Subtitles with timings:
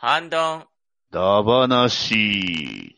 [0.00, 0.64] ハンドン。
[1.10, 2.97] ダバナシー。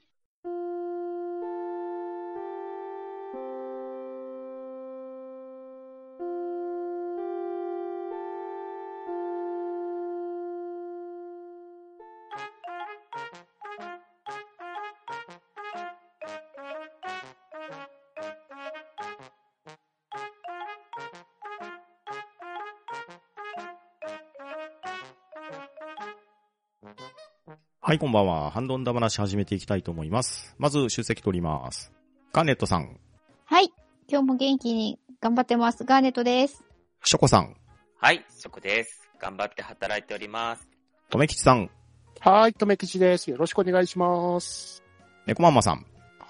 [27.90, 28.52] はい、こんばんは。
[28.52, 30.54] ハンドンダ話始めていきたいと思います。
[30.58, 31.92] まず、出席取ります。
[32.32, 33.00] ガーネットさん、
[33.46, 33.72] はい。
[34.06, 35.82] 今日も元気に頑張ってます。
[35.82, 36.62] ガーネットです。
[37.02, 37.56] ショコさん、
[37.98, 39.10] はい、そこです。
[39.18, 40.68] 頑張って働いております。
[41.08, 41.68] とめきちさん、
[42.20, 43.28] はい、とめきちです。
[43.28, 44.84] よろしくお願いします。
[45.26, 45.84] ネコマンマさん、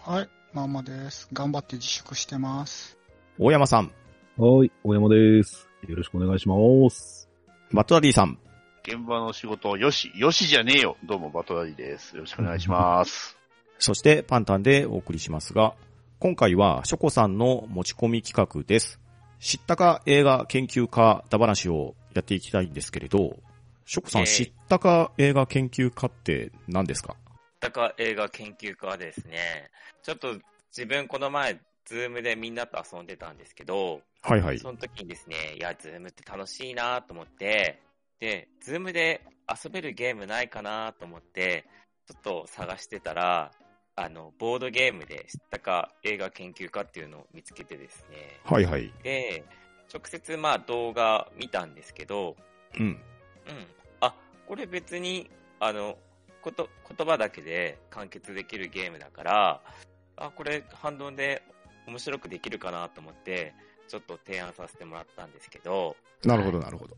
[0.07, 1.29] はい、ママです。
[1.31, 2.97] 頑張って自粛してます。
[3.39, 3.93] 大山さん、
[4.39, 5.69] はい、大山です。
[5.87, 6.55] よろしくお願いしま
[6.89, 7.29] す。
[7.71, 8.39] バットダディさん、
[8.83, 10.97] 現場の仕事、よし、よしじゃねえよ。
[11.05, 12.15] どうも、バットダディです。
[12.17, 13.37] よろしくお願いします。
[13.79, 15.75] そしてパンタンでお送りしますが、
[16.19, 18.99] 今回はショコさんの持ち込み企画です。
[19.39, 23.39] 知ったか映画研究家だ話をやっていきたいんですけれど、
[23.85, 27.17] ショコさん、えー知ったか映画研究家って何ですか？
[27.61, 29.71] たか映画研究家はですね、
[30.03, 30.39] ちょっと
[30.75, 34.59] 自分この前、ズームでみんなと遊んでたんですけど、はいはい。
[34.59, 37.83] その時にですね、いや、ズームって楽しいなと思って、
[38.21, 41.67] で、ズームで遊べるゲームないかなと思って、
[42.07, 43.51] ちょっと探してたら、
[43.97, 48.93] あの、ボードゲームで知ったか映画研究家っていうのを見つけてですね、はいはい。
[49.03, 49.45] で、
[49.93, 52.37] 直接まあ動画見たんですけど、
[52.79, 52.87] うん。
[52.87, 53.01] うん。
[54.01, 54.15] あ、
[54.47, 55.99] これ別に、あの、
[56.43, 59.63] こと、言葉だけで完結できるゲームだから、
[60.17, 61.43] あ、これ反動で
[61.87, 63.55] 面白くできるかなと思って、
[63.89, 66.97] ちょっと提案させてもらったんですけど、なるほどなるほど。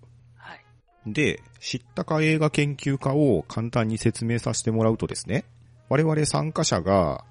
[1.04, 1.12] はい。
[1.12, 5.44] で、知ったか映画研究家を簡単に説明させてもらうとですね、
[5.88, 7.24] 我々参加者が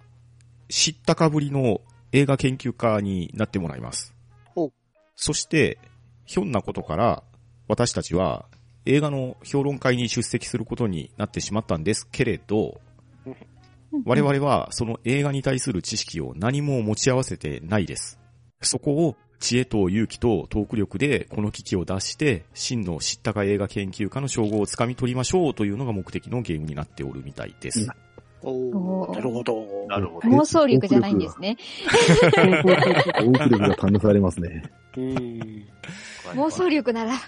[0.69, 4.13] 知ったかぶりの映画研究家になってもらいます。
[5.15, 5.77] そして、
[6.25, 7.23] ひょんなことから
[7.67, 8.45] 私たちは
[8.85, 12.81] 映画の評論会に出席することになってしまったんですけれど、
[14.05, 18.19] 我々はその映画に対する知識を何も持ち合わせてないです。
[18.61, 27.87] そこを知恵と勇気とトーク力でこの機器を出して、真の知ったか映画研究家の称号をつかみ取りましょうというのが目的のゲームになっておるみたいです。
[28.43, 29.65] おなるほど。
[29.87, 30.29] なるほど。
[30.29, 31.57] 妄想力じゃないんですね。
[33.19, 34.63] 多く力が試されますね。
[34.97, 35.67] うん。
[36.33, 37.13] 妄想力なら。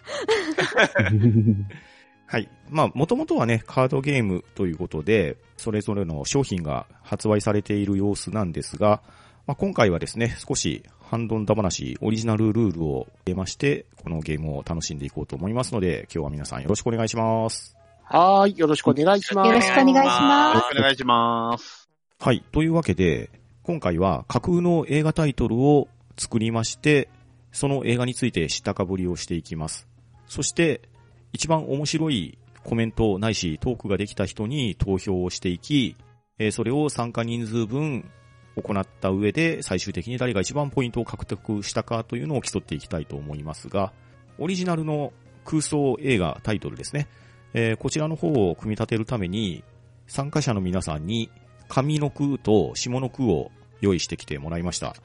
[2.26, 2.50] はい。
[2.70, 9.04] まあ、もともとはね、カードゲームということで、それぞれの商品が発売されている様子なんですが、
[9.46, 17.78] まあ、今回はですね、少しハンドンダ話オリジナルルールを入れまして、このゲームを楽しんでいこうと思いますので、今日は皆さんよろしくお願いします。
[18.04, 19.48] はーい、よろしくお願いします。
[19.48, 21.88] よろしくお願いしますよろしくお願いします。
[22.20, 22.44] はい。
[22.52, 23.30] というわけで、
[23.62, 25.88] 今回は架空の映画タイトルを
[26.18, 27.10] 作りまして、
[27.52, 29.88] その映画について知ったかぶりをしていきます。
[30.26, 30.82] そして、
[31.32, 35.96] 一番面白いコメントないしトークができた人に投票をしていき、
[36.40, 38.10] えーそれを参加人数分
[38.56, 43.94] 行った上で、最終的に誰が一番ポイントを獲得したかというのを競っていきたいと思いますが、
[44.38, 45.14] オリジナルの
[45.46, 47.08] 空想映画タイトルですね。
[47.54, 49.64] えーこちらの方を組み立てるために、
[50.08, 51.30] 参加者の皆さんに
[51.68, 54.96] 上の句と下の句を用意してきてもらいました。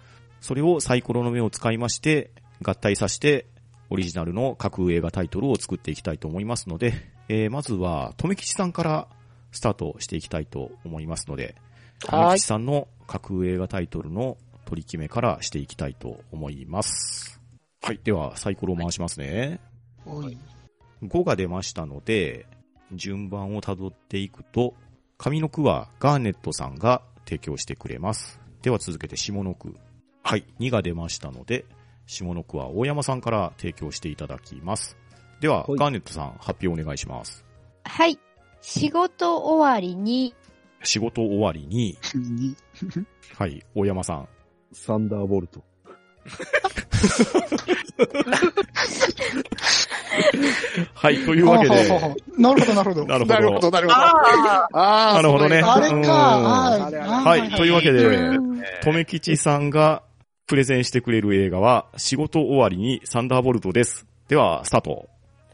[0.40, 2.30] それをサイコロの目を使いまして、
[2.62, 3.46] 合体させて、
[3.90, 6.92] オリジナルの架空映画タイトルを作っていきたいと思いますので、
[7.28, 9.08] えーまずは、とめきちさんから
[9.50, 11.56] スタートしていきたいと思いますので、
[12.00, 17.40] とめはいきちさんの架空映画タイトルの取り決めからしていきたいと思います。
[17.82, 18.00] はい。
[18.04, 19.60] では、サイコロを回しますね。
[20.04, 20.36] おい。
[21.02, 22.46] 5が出ましたので、
[22.92, 24.74] 順番を辿っていくと、
[25.16, 28.40] 上の句はガーネットさんが提供してくれます。
[28.62, 29.74] では続けて下の句。
[30.22, 31.64] はい、2が出ましたので、
[32.06, 34.96] 下の句は大山さんから提供していただきます。
[35.40, 37.44] では、はいガーネットさん発表お願いします。
[37.84, 38.18] はい。
[38.60, 40.34] 仕事終わりに、
[40.82, 42.56] 仕事終わりに、に
[43.36, 44.28] はい、大山さん。
[44.72, 45.62] サンダーボルト。
[50.94, 51.74] はい、というわけで、
[52.38, 53.06] なるほど、なるほど。
[53.06, 53.34] なるほど。
[53.34, 53.98] なるほど、なるほど。
[54.72, 56.10] なるほどねあ、あれうんか。
[56.10, 60.02] はいというわけで、うんとめきちさんが
[60.46, 64.06] プレゼンしてくれる映画は、仕事終わりにサンダーボルトです。
[64.28, 65.08] では、スタート。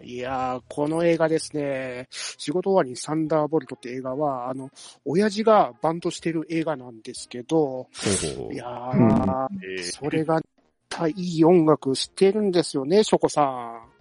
[0.04, 4.70] いやー、この映画ですね、仕事終わりにサンダーボルトって映画は、あの、
[5.04, 7.88] 親父がバンドしてる映画なんですけど、
[8.52, 10.40] いやー、えーそれが、
[11.08, 13.94] いい音楽してるんですよね、ショコさん。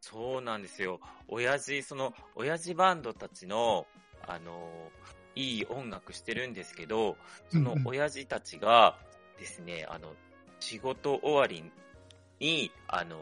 [0.00, 0.98] そうなんですよ。
[1.28, 3.86] 親父、その、親父バンドたちの、
[4.26, 4.90] あの、
[5.36, 7.16] いい音楽してるんですけど、
[7.48, 8.98] そのうんうん親父たちが
[9.38, 10.14] ですね、あの、
[10.58, 11.70] 仕事終わり
[12.40, 13.20] に、あの、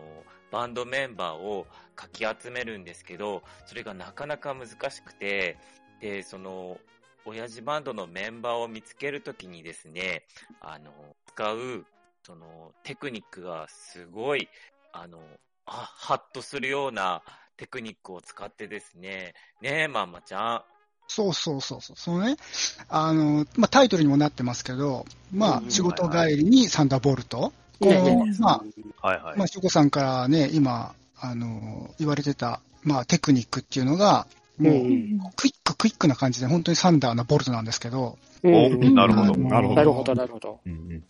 [0.51, 1.67] バンドメンバーを
[1.99, 5.56] かき集めるんですけど、それがなかなか難しくて、
[6.00, 6.79] で、その、
[7.25, 10.23] 親父バンドのメンバーを見つけるときにですね、
[10.61, 10.93] あの、
[11.27, 11.85] 使う、
[12.23, 14.49] その、テクニックがすごい、
[14.93, 15.19] あの、
[15.67, 17.23] あ、ハッとするような
[17.56, 20.62] テクニックを使ってですね、ねえ、まんまちゃん。
[21.09, 21.97] そうそうそうそう。
[21.97, 22.37] そのね、
[22.89, 25.05] あの、まあ、タイトルにもなってますけど、
[25.35, 27.53] まあう、ん仕事帰りにサンダーボルト。
[27.81, 28.61] こま
[29.03, 29.35] はいはい。
[29.35, 34.26] あ、まあ、ショコさんからね、今、あの、言われてた、まあ、テクニックっていうのが、
[34.59, 39.37] もう、うんクイッククイックな感じで、本当にサンダーなボルトなんですけど、なるほど。
[39.37, 40.61] なるほなるほど、なるほど。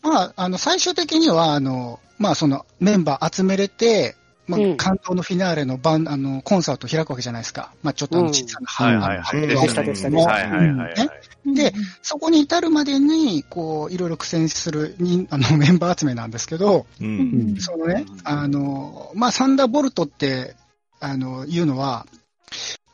[0.03, 4.17] まあ、あの、最終的には、あの、まあ、その、メンバー集めれて、
[4.49, 7.71] まあうん、感動のフィナーレのバン、あの、コンサートを開くわけじゃないですか。
[7.83, 9.43] まあ、ちょっとあの、うん小さなはい班はいはい。
[9.43, 9.57] うんで
[9.95, 11.55] したはいはいはいはい。
[11.55, 11.73] で
[12.03, 17.05] そこに至るまでに、こう、いろいろ苦戦するに、あの、 メンバー集めなんですけど、う。
[17.05, 20.57] うんんそのねうん、あの、まあ、サンダーボルトって、
[21.01, 22.07] あの、いうのは、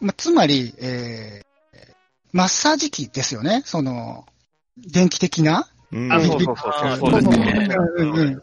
[0.01, 1.95] まあ、つまり、えー、
[2.33, 3.63] マッサージ機ですよね。
[3.65, 4.27] その、
[4.77, 5.69] 電気的な。
[5.95, 6.97] うんあ、そうそうそう。
[6.99, 7.69] そうですね。
[7.97, 8.43] うんうんうん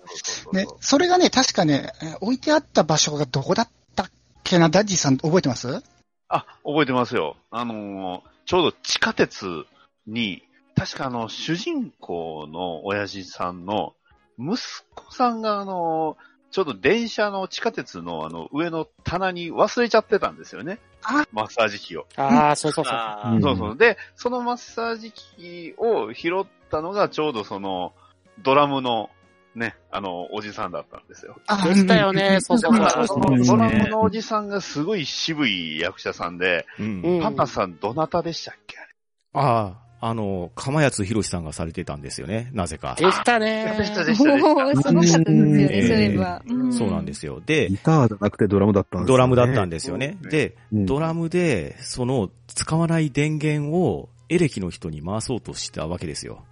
[0.53, 4.11] ね、それがね、確かね、えー置いてあった場所がどこだったっ
[4.43, 5.83] けな、ダッジーさん覚えてます？
[6.29, 7.35] あ、覚えてますよ。
[7.49, 9.65] あのー、ちょうど地下鉄
[10.07, 10.43] に、
[10.75, 13.93] 確かあの、主人公の親父さんの
[14.39, 14.57] 息
[14.95, 20.79] 子さんがあのー、ちょうど電車の地下鉄のあの、上の棚に忘れちゃってたんですよね。
[21.03, 21.25] あ。
[21.31, 22.05] マッサージ機を。
[22.17, 22.95] ああ、そうそうそう。
[23.35, 23.35] う。
[23.37, 23.41] ん。
[23.41, 23.77] そうそう。
[23.77, 27.93] で、そのマッサージ機を拾ったのがちょうどその、
[28.39, 29.09] ドラムの、
[29.55, 31.37] ね、あの、おじさんだったんですよ。
[31.47, 32.39] あでしたよね。
[32.41, 37.01] そうそうそうだからそドラムのおじさんがすごい渋い役者さんで、うん。
[37.01, 38.77] うんパパさんどなたでしたっけ？
[38.77, 38.87] あれ。
[39.33, 42.95] ああ、あの、釜谷博さんがされてたんですよね、なぜか。
[42.97, 43.75] でしたね。
[43.77, 44.33] でしたでしたでした。
[44.33, 46.41] おーすごかったですようんね、そういえば。
[46.71, 47.39] そうなんですよ。
[47.45, 50.17] でギ、ターじゃなくてドラムだったんですよねドラムだったんですよね。
[50.23, 56.43] うんで、うんドラムで、その、使わない電源をエレキの人に回そうとしたわけですよ。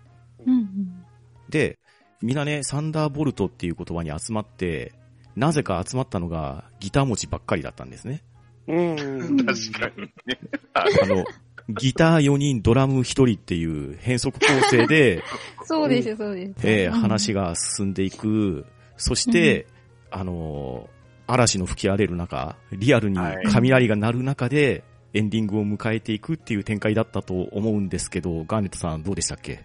[0.45, 1.05] うんうん
[1.49, 1.79] で、
[2.21, 4.93] みんなね、サンダーボルトっていう言葉に集まって、
[5.35, 8.21] なぜか集まったのがギター持ちばっかりだったんですね。
[8.67, 9.45] うん。
[9.45, 10.39] 確かにね。
[10.73, 11.23] あの、
[11.69, 15.23] ギター4人、ドラム1人っていう変則構成で、
[15.65, 16.53] そうです、そうです。
[16.63, 18.65] えー話が進んでいく。
[18.97, 19.67] そして、
[20.11, 20.99] あのー
[21.31, 24.83] 嵐の吹き荒れる中、リアルにはい雷が鳴る中で、
[25.13, 29.63] エンディングを迎えていくっていう展開だったと思うんですけど、ガーネットさんどうでしたっけ？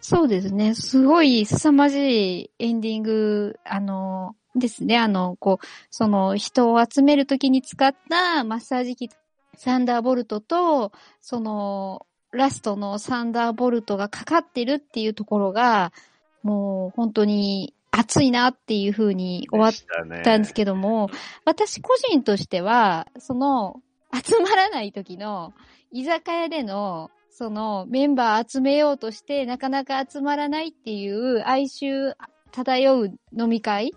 [0.00, 0.74] そうですね。
[0.74, 4.98] すごい凄まじいエンディング、あの、ですね。
[4.98, 9.08] あの、こう、その人を集めるときに使ったマッサージ機、
[9.56, 15.92] サンダーボルトと、その、ラストのサンダーボルトがかかってるっていうところが、
[16.42, 21.10] もう本当に熱いなっていう風に終わったたんですけども、
[21.44, 23.80] 私個人としては、その、
[24.12, 25.52] 集まらない時の、
[25.92, 32.14] 居酒屋での、その、メンバー集めようとして、なかなか集まらないっていう、哀愁
[32.52, 33.92] 漂う飲み会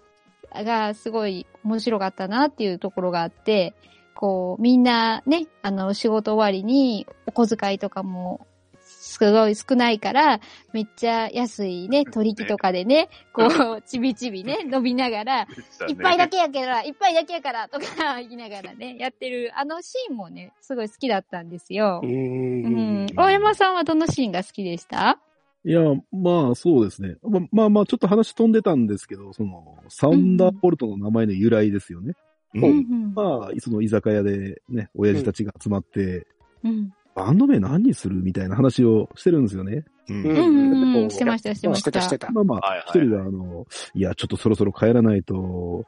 [0.52, 3.76] がすごい面白かったなっていうところがあって、
[4.18, 8.48] こう、みんなね、あの、仕事終わりに、お小遣いとかも、
[8.82, 10.40] すごい少ないから、
[10.74, 13.46] めっちゃ安いね、取引とかでね、こ
[13.78, 15.48] う、ちびちびね、飲みながら、
[15.88, 17.86] いっぱいだけやから、いっぱいだけやから、とか
[18.22, 22.08] 言いながらね、やってる、あのシーンもね、すごい好きだったんですよう。。
[22.08, 23.08] うんん。
[23.16, 25.20] 大山さんはどのシーンが好きでした？
[25.64, 27.18] いや、まあそうですね。
[27.24, 32.14] ままあまあちょっと話飛んでたんですけど、その、サンダーボルトの名前の由来ですよね。
[32.62, 32.66] う。
[32.66, 33.14] うんん。
[33.14, 36.28] まあ、その居酒屋でね、親父たちが集まって、
[36.64, 36.94] うん。
[37.16, 39.86] バンド名何にするみたいな話をしてるんですよね。
[40.10, 41.04] うんううんん。
[41.04, 41.10] うん。
[41.10, 41.92] してました、してました。
[41.92, 42.32] た、してた。
[42.32, 45.86] まあまあはいはい、一人があの、いや、ちょっとそろそろ帰らないと、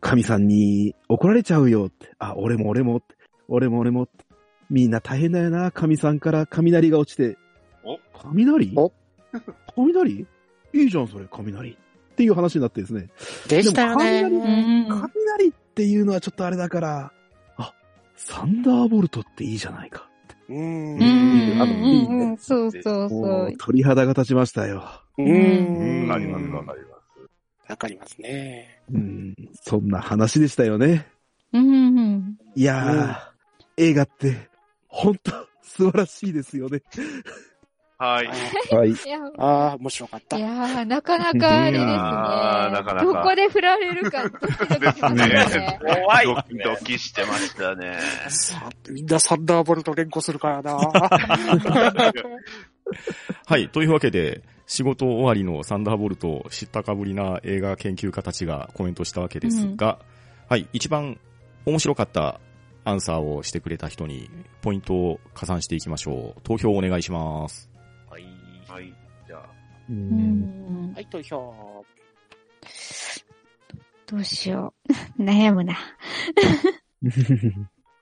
[0.00, 2.12] 神さんに怒られちゃうよって。
[2.18, 3.16] あ、俺も俺もって。
[3.48, 4.24] 俺も俺もって。
[4.68, 7.38] みんな大変だよな、神さんから雷が落ちて。
[7.84, 8.72] お雷？
[8.76, 8.92] お
[9.74, 10.26] 雷？
[10.72, 11.76] いいじゃん、それ、雷。
[12.16, 13.10] っていう話になってですね。
[13.46, 14.22] でしたよね。
[14.22, 14.86] でもうん。
[14.88, 17.12] 雷っていうのはちょっとあれだから、
[17.58, 17.74] あ、
[18.16, 20.08] サンダーボルトっていいじゃないか。
[20.48, 20.56] うん。
[20.56, 21.52] うん。
[21.52, 21.62] うん。
[21.62, 22.36] あのいいねうん。
[22.38, 23.56] そうそうもそうう。
[23.58, 24.82] 鳥肌が立ちましたよ。
[25.18, 26.06] ううん。
[26.06, 26.08] ん。
[26.08, 26.96] わかりますわかりま
[27.66, 27.70] す。
[27.70, 28.80] わかりますね。
[28.90, 29.88] うん、そん。
[29.88, 31.06] な話でしたよね。
[31.52, 31.68] うん。
[31.68, 32.38] うん。
[32.54, 34.48] いやー、映画って、
[34.88, 35.16] ほん。
[35.16, 35.32] と
[35.62, 36.80] 素晴らしいですよね。
[37.98, 38.26] はい。
[38.74, 38.90] はい。
[38.90, 40.40] いや、ああ、面白かったい。
[40.40, 41.86] やー、なかなかあれですね。
[41.86, 45.14] なかなかどこで振られるか、ドキドキします
[45.58, 45.78] ね。
[45.80, 46.44] ド怖いね。
[46.50, 47.98] キドキしてましたね。
[48.28, 50.76] さみんなサンダーボルト連呼するからな。
[53.46, 53.70] はい。
[53.70, 59.98] というわけで、仕事終わりのサンダーボルト、知ったかぶりな映画研究家たちがコメントしたわけですが、
[60.50, 60.68] はい。
[60.74, 61.18] 一番
[61.64, 62.40] 面白かった
[62.84, 64.28] アンサーをしてくれた人に、
[64.60, 66.40] ポイントを加算していきましょう。
[66.42, 67.75] 投票お願いします。
[69.88, 69.92] う。
[69.92, 71.84] うんんはい、投票。
[74.06, 74.72] どうしよ
[75.18, 75.22] う。
[75.22, 75.74] 悩むな。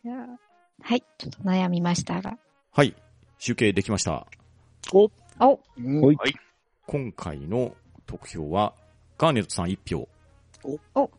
[0.04, 0.26] いや
[0.80, 2.38] はい、ちょっと悩みましたが。
[2.72, 2.94] はい。
[3.38, 4.26] 集計できました。
[4.92, 5.10] お、
[5.40, 5.60] お、
[6.14, 6.34] はい。
[6.86, 7.74] 今回の
[8.06, 8.74] 得票は、
[9.16, 10.08] ガーネットさん1票。
[10.62, 11.10] お、お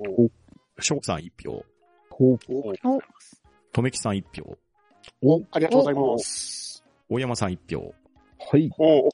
[0.79, 1.65] ショークさん1票。
[2.12, 2.39] お、お、
[3.72, 4.57] とめきさん1票。
[5.22, 6.84] お、ありがとうございます。
[7.10, 7.93] 大山さん1票。
[8.51, 8.72] はい。
[8.77, 9.10] お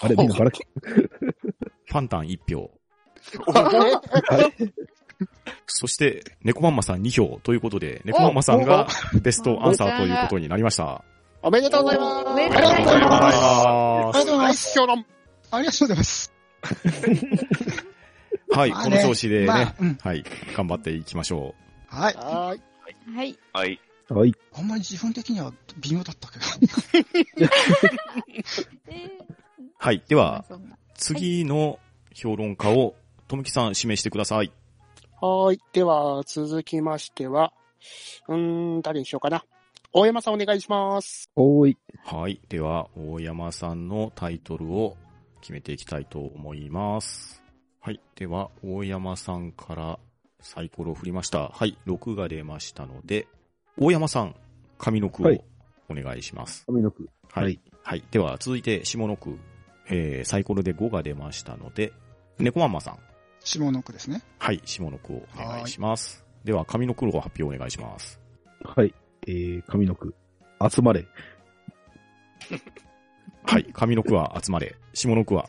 [0.00, 0.66] あれ、みんなバラけ。
[0.80, 2.70] ファンタン1票。
[3.46, 4.72] はい。
[5.66, 8.86] そして、猫マンマさん2票ということで、猫マンマさんが
[9.22, 11.04] ベストアンサーということになりました。
[11.42, 12.26] おめでとうございます。
[12.26, 14.80] おめでとうございますありがとうございます。
[14.80, 15.12] ありがとうございはい、ます。
[15.52, 16.32] ありがとうございます。
[18.52, 19.46] はい、この調子でね、
[20.02, 20.24] はい、
[20.56, 21.54] 頑張っていきましょ
[21.86, 22.14] はい。
[22.14, 22.60] はーい。
[23.16, 23.38] はい。
[23.52, 23.80] はい。
[24.08, 24.34] はい。
[24.54, 26.44] あんまり自分的には微妙だったけど。
[29.82, 30.44] はい、でーは、
[30.94, 31.78] 次の
[32.12, 32.96] 評論家を、
[33.28, 34.52] とめきさん指名してください。
[35.22, 35.60] はーい。
[35.72, 37.54] では、続きましては、
[38.28, 39.42] うーん、誰にしようかな。
[39.94, 41.30] 大山さんお願いします。
[41.34, 41.78] おーい。
[42.04, 44.98] はい、では、大山さんのタイトルを
[45.40, 47.42] 決めていきたいと思います。
[47.80, 49.98] はい、では、大山さんから
[50.42, 51.48] サイコロを振りました。
[51.48, 53.28] はい、6が出ましたので、
[53.78, 54.36] 大山さん、
[54.76, 55.42] 上の句をはい
[55.88, 56.66] お願いします。
[56.68, 57.08] 上の句。
[57.32, 57.44] はい。
[57.44, 58.04] はいはい。
[58.10, 59.38] では、続いて、下の句。
[59.90, 61.92] えー、サイコロで5が出ましたので、
[62.38, 62.98] 猫マンマさん。
[63.42, 64.22] 下の句ですね。
[64.38, 64.60] はい。
[64.64, 66.24] 下の句をお願いします。
[66.44, 68.20] では、上の句を発表お願いします。
[68.64, 68.94] はい。
[69.26, 70.14] えー、上の句。
[70.70, 71.06] 集まれ。
[73.44, 73.64] はい。
[73.72, 74.76] 上の句は集まれ。
[74.94, 75.48] 下の句は。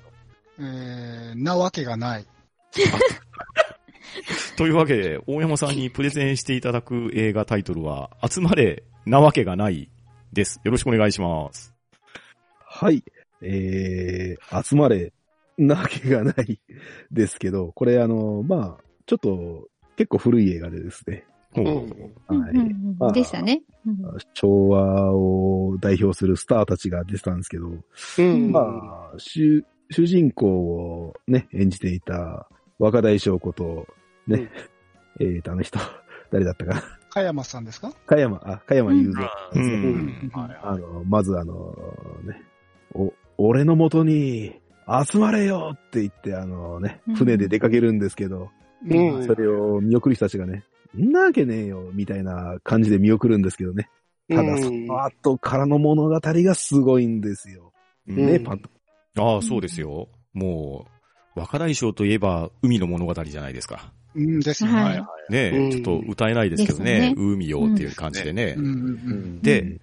[0.60, 2.26] えー、なわけがない。
[4.58, 9.90] というわけで、大山さんにプレゼンしていただく映画タイトルは、集まれなわけがない
[10.34, 10.62] です。
[10.64, 11.74] よろしくお願いします。
[12.66, 13.04] はい。
[13.42, 15.14] えー、集まれ。
[15.58, 16.60] なわけがない
[17.12, 21.26] ですけど、これあの、まあ、ちょっと、結構古い映画でですね。
[21.54, 22.42] ほううん。
[22.42, 22.52] はい。
[22.52, 23.62] うんうんうんでしたね。
[23.86, 23.98] うん
[24.34, 28.52] 昭和を代表するスターたちが出てたんですけど、うん。
[28.52, 32.48] まあ、主、主人公をね、演じていた
[32.80, 33.86] 若大将こと、
[34.26, 34.50] ね、
[35.20, 35.80] えーと、あの人、
[36.32, 36.84] 誰だったかな。
[37.10, 37.92] 加山さんですか？
[38.06, 39.30] 加山、あ、加山雄三。
[39.56, 40.32] ううんん。
[40.34, 41.76] あの、まずあの、
[42.24, 42.42] ね、
[42.94, 44.54] お、俺の元に
[44.88, 48.50] 集まれよって言って、あのねうん、船で出かけるんですけど、
[48.88, 50.64] うんそれを見送る人たちがね、
[50.98, 53.90] んなわけねえよ、みたいな感じで見送るんですけどね。
[54.30, 57.74] ただ、その後からの物語がすごいんですよ。
[58.08, 58.70] うんね、うんパンと。
[59.18, 60.08] ああ、そうですよ。
[60.34, 60.88] も
[61.36, 63.92] う、若大将といえば海の物語じゃないですか。
[64.16, 64.72] うんですね。
[64.72, 64.98] はい
[65.32, 68.56] ねえ、うんちょっと歌えないですけどねね、海よっていう感じでね。
[69.42, 69.80] で、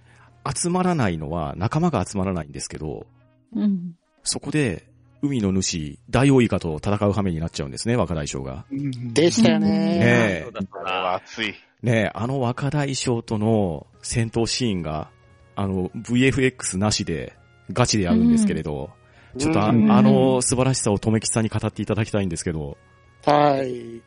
[0.55, 3.07] 集まらないのは仲間が集まらないんですけど、
[3.55, 3.95] うん。
[4.23, 4.89] そこで
[5.21, 8.65] 海の主、大王イカと戦う羽目になっちゃうんですね、若大将が。
[8.71, 9.99] うんでしたよねね。
[10.01, 10.47] え。
[10.85, 11.53] 熱い。
[11.81, 15.09] ねえ、あの若大将との戦闘シーンが、
[15.55, 17.33] あの、VFX なしで
[17.71, 18.91] ガチでやるんですけれど、
[19.37, 22.77] ちょっとあ,、うんあの素晴らしさをとめきさんに語っていただきたいんですけど、
[23.25, 24.01] はい。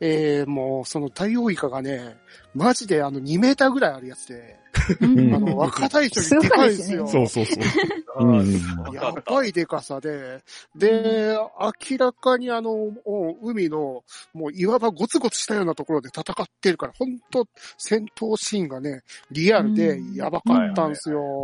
[0.00, 2.16] えー、もう、その大王イカがね、
[2.54, 4.63] マジであの2メーターぐらいあるやつで、うん
[5.00, 7.06] あの、若大将にでかいんですよ。
[7.06, 7.64] そうそうそう。
[8.94, 10.40] やばいでかさで、
[10.76, 11.36] で、
[11.90, 12.92] 明らかにあの、
[13.42, 21.42] 海の、もう岩場ゴツゴツしたようなところで戦ってるから、本当戦闘シーンがね、リアルでやばかったんですよ。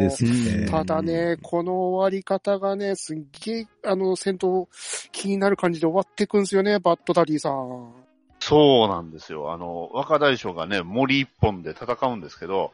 [0.70, 4.68] ただね、この終わり方がね、すっげえ、あの、戦闘
[5.10, 8.09] 気になる感じで終わっていくんですよね、バッドダディさん。
[8.40, 9.52] そうなんですよ。
[9.52, 12.72] あの、若大将がね、森一本で戦うんですけど、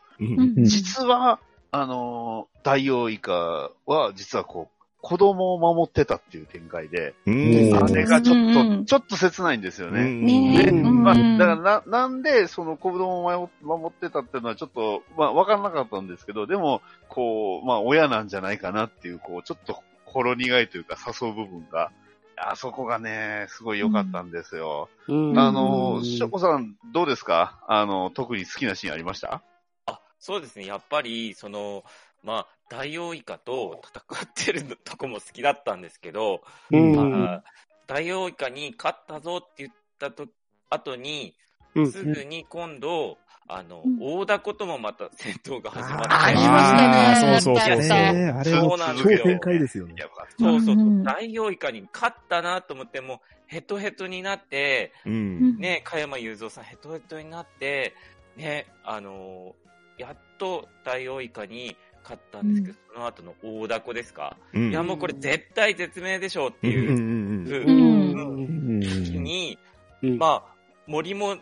[0.64, 1.40] 実は、
[1.72, 7.74] あの、大王イカは、実はこう、子供を守ってたっていう展開で、うん。
[7.76, 8.72] あれがちょっと、うん。
[8.72, 10.02] うんちょっと切ないんですよね。
[10.02, 10.72] ね。
[10.72, 11.38] まあ、うん。
[11.38, 21.92] だからな、なんで、その子供を守守ってたっていうのはちょっと、まあ、わからなかったんですけど、でも、こう、まあ、親なんじゃないかなっていう、こう、ちょっと、ほろ苦いというか、誘う部分が、
[22.38, 24.88] あそこがね、すごい良かったんですよ。
[25.08, 27.64] うんあの、しょこさん、どうですか？
[27.66, 29.42] あの、特に好きなシーンありました？
[29.86, 30.66] あ、そうですね。
[30.66, 31.84] やっぱり、その、
[32.22, 36.96] まあ、大王イカと戦ってるとこも好きだったんですけど、うん。
[37.14, 37.42] まあ
[37.86, 40.26] 大王イカに勝ったぞって言ったと
[40.68, 41.34] 後に、
[41.74, 43.98] うんすぐに今度、あの、うん。
[44.00, 47.40] 大凧ともまた戦闘が始まって、ありましたね。
[47.40, 49.18] そうそうそうあれもそうなんですよ。
[49.18, 49.94] 超展開ですよね。
[50.38, 55.58] そうそう大王イカに勝ったなと思って、もうヘトヘトになって、うん。
[55.58, 57.94] ね、加山雄三さんヘトヘトになって、
[58.36, 59.66] ね、あのー
[59.98, 64.70] やっと大王イカに勝ったんですけど、その後の大凧ですか、うん。
[64.70, 66.90] いや、もうこれ絶対絶命でしょうってうんいう。
[66.90, 68.74] う、んふううん。
[68.74, 68.80] うん。
[68.80, 69.58] 時に、
[70.02, 70.18] うん。
[70.18, 70.54] まあ、
[70.86, 71.36] 森も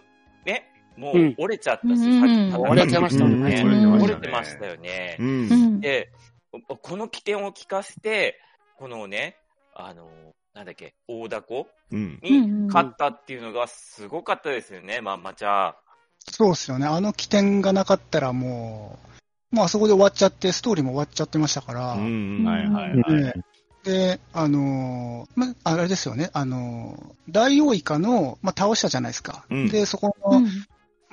[0.46, 5.16] ね、もう折れちゃったし、うんさっき戦折れちゃいましたもんねうん折れてましたよね。
[5.18, 5.26] うん。
[5.26, 5.80] うん。
[5.80, 6.10] で、
[6.82, 8.40] この起点を聞かせて、
[8.78, 9.36] このね、
[9.74, 10.08] あの、
[10.54, 12.20] なんだっけ、大凧うん。
[12.22, 15.76] に勝ったっていうのがすごかったですよね、まんまちゃ
[16.30, 16.86] そうですよね。
[16.86, 18.98] あの起点がなかったらも
[19.52, 21.92] う、もうあそこで終わっちゃって、ストーリーも終わっちゃってましたから。
[21.94, 22.44] うん。
[22.44, 23.24] はいはいはい。
[23.24, 23.32] ね
[23.84, 29.44] で、あのーま、あれですよね、あのー大王イカの、ま、倒したじゃないですか。
[29.50, 30.43] うんで、そこの、うん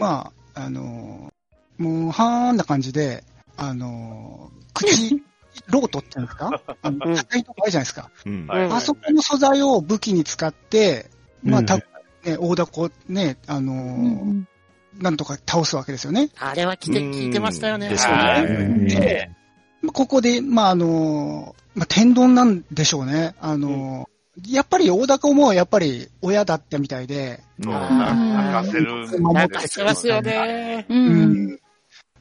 [0.01, 3.23] まあ、あのーもう、はーんな感じで、
[3.57, 5.21] あのー口、
[5.67, 6.61] ロートっていうんですか？
[6.81, 8.09] あの、うん硬いとこあるじゃないですか。
[8.49, 11.09] あそこの素材を武器に使って、
[11.43, 11.83] まあ、うんた、ね、
[12.39, 13.79] 大凧ね、あのーう
[14.33, 14.47] ん
[14.99, 16.29] なんとか倒すわけですよね。
[16.37, 17.87] あれは来て、聞いてましたよね。
[17.87, 18.75] でしょうはいね。
[18.99, 19.37] ね。
[19.81, 23.33] まあここで、まあ、あのーまあ、天丼なんでしょうね。
[23.39, 24.10] あのー
[24.47, 30.85] やっぱり大凧もやっぱり親だったみたいで、そう、うん泣かせるんですなんかしてますよね。
[30.89, 30.93] う。
[30.93, 31.59] うん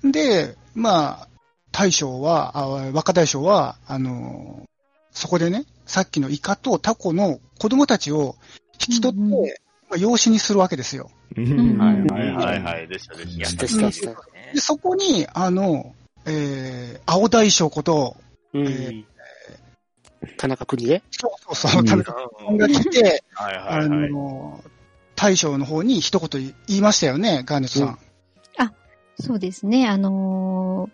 [0.07, 1.29] んで、まあ、
[1.73, 4.71] 大将は、あ若大将は、あのー
[5.13, 8.37] そこでね、さっきのイカとタコの子供たちを
[8.75, 9.47] 引き取って、うんうんま
[9.95, 11.11] あ、養子にするわけですよ。
[11.37, 12.89] うんはいはいはいはい。
[12.89, 13.67] でしたでした。
[13.69, 15.95] したしたそこに、あの、
[16.27, 18.17] えー、青大将こと、
[18.55, 19.05] うん。
[20.37, 21.03] 田中邦衛？
[21.11, 24.11] そうそうそう、うん田中さんが来て、はいはあいはい。
[24.11, 24.63] の、
[25.17, 27.99] 大将の方に一言言いましたよね、ガーネットさん。
[29.21, 30.89] そうですね、あの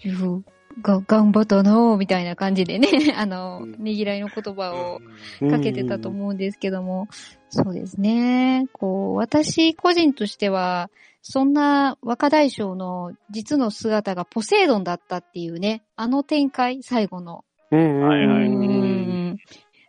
[0.00, 0.44] ー、いう
[0.80, 5.00] が、頑張ったなぁみたいな感じでね、 あの、うんねぎらいの言葉を
[5.40, 7.08] うんかけてたと思うんですけども、
[7.50, 8.66] そうですね。
[8.72, 17.44] こう、私個人としては、そんな若大将の実の姿がポセイドンだったっていうね、あの展開、最後の。
[17.72, 18.08] うんうん。
[18.08, 19.38] はいはいうん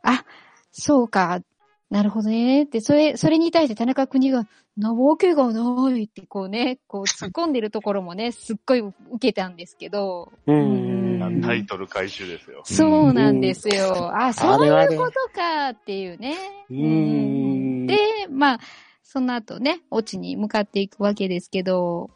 [0.04, 0.26] あ、
[0.72, 1.42] そうか。
[1.90, 2.64] なるほどね。
[2.64, 10.32] って、それ、それに対して田中邦が、なわけがないってこうね、こう突っ込んでるところもね、すっごい受けたんですけど。
[10.48, 12.62] うんうんタイトル回収ですよ。
[12.66, 14.12] そうなんですよ。
[14.18, 16.36] あ、そういうことかっていうね。
[16.70, 17.98] うんで、
[18.30, 18.60] まあ、
[19.04, 22.10] その後ね、オチに向かっていくわけですけど、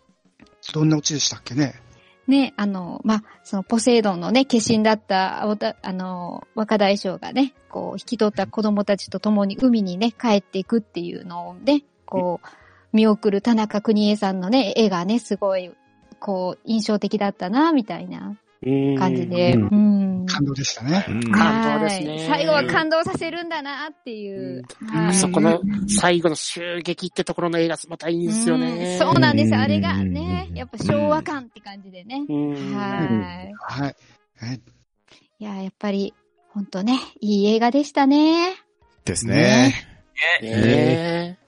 [0.74, 1.76] どんなオチでしたっけね？
[2.28, 12.48] ね、あの、まあ、そのポセイドンのね、化身だった、あの、若大将がね、こう、引き取った子供たちと共に海にね、帰っていくっていうのをね、こう、
[12.92, 15.72] 見送る田中邦衛さんのね、絵がね、すごい、
[16.20, 18.36] こう、印象的だったな、みたいな。
[18.98, 20.26] 感じで、ううん。
[20.26, 21.06] 感動でしたね。
[21.08, 24.64] うん感動ですねはい最後は感動させるんだなっていう。
[25.14, 28.92] そこの最後の襲撃ってところの映画またいいんですよね。
[28.92, 29.50] うんそうなんです。
[29.50, 32.26] うんあれがね、やっぱ昭和感って感じでね。
[32.28, 32.76] うん。
[32.76, 33.54] はい。
[33.60, 33.96] はい。
[34.38, 34.62] はい。
[35.40, 36.14] いや、やっぱり、
[36.50, 38.56] ほんとね、いい映画でしたね。
[39.06, 39.74] ですね。
[40.42, 41.38] ねえ。
[41.38, 41.40] ね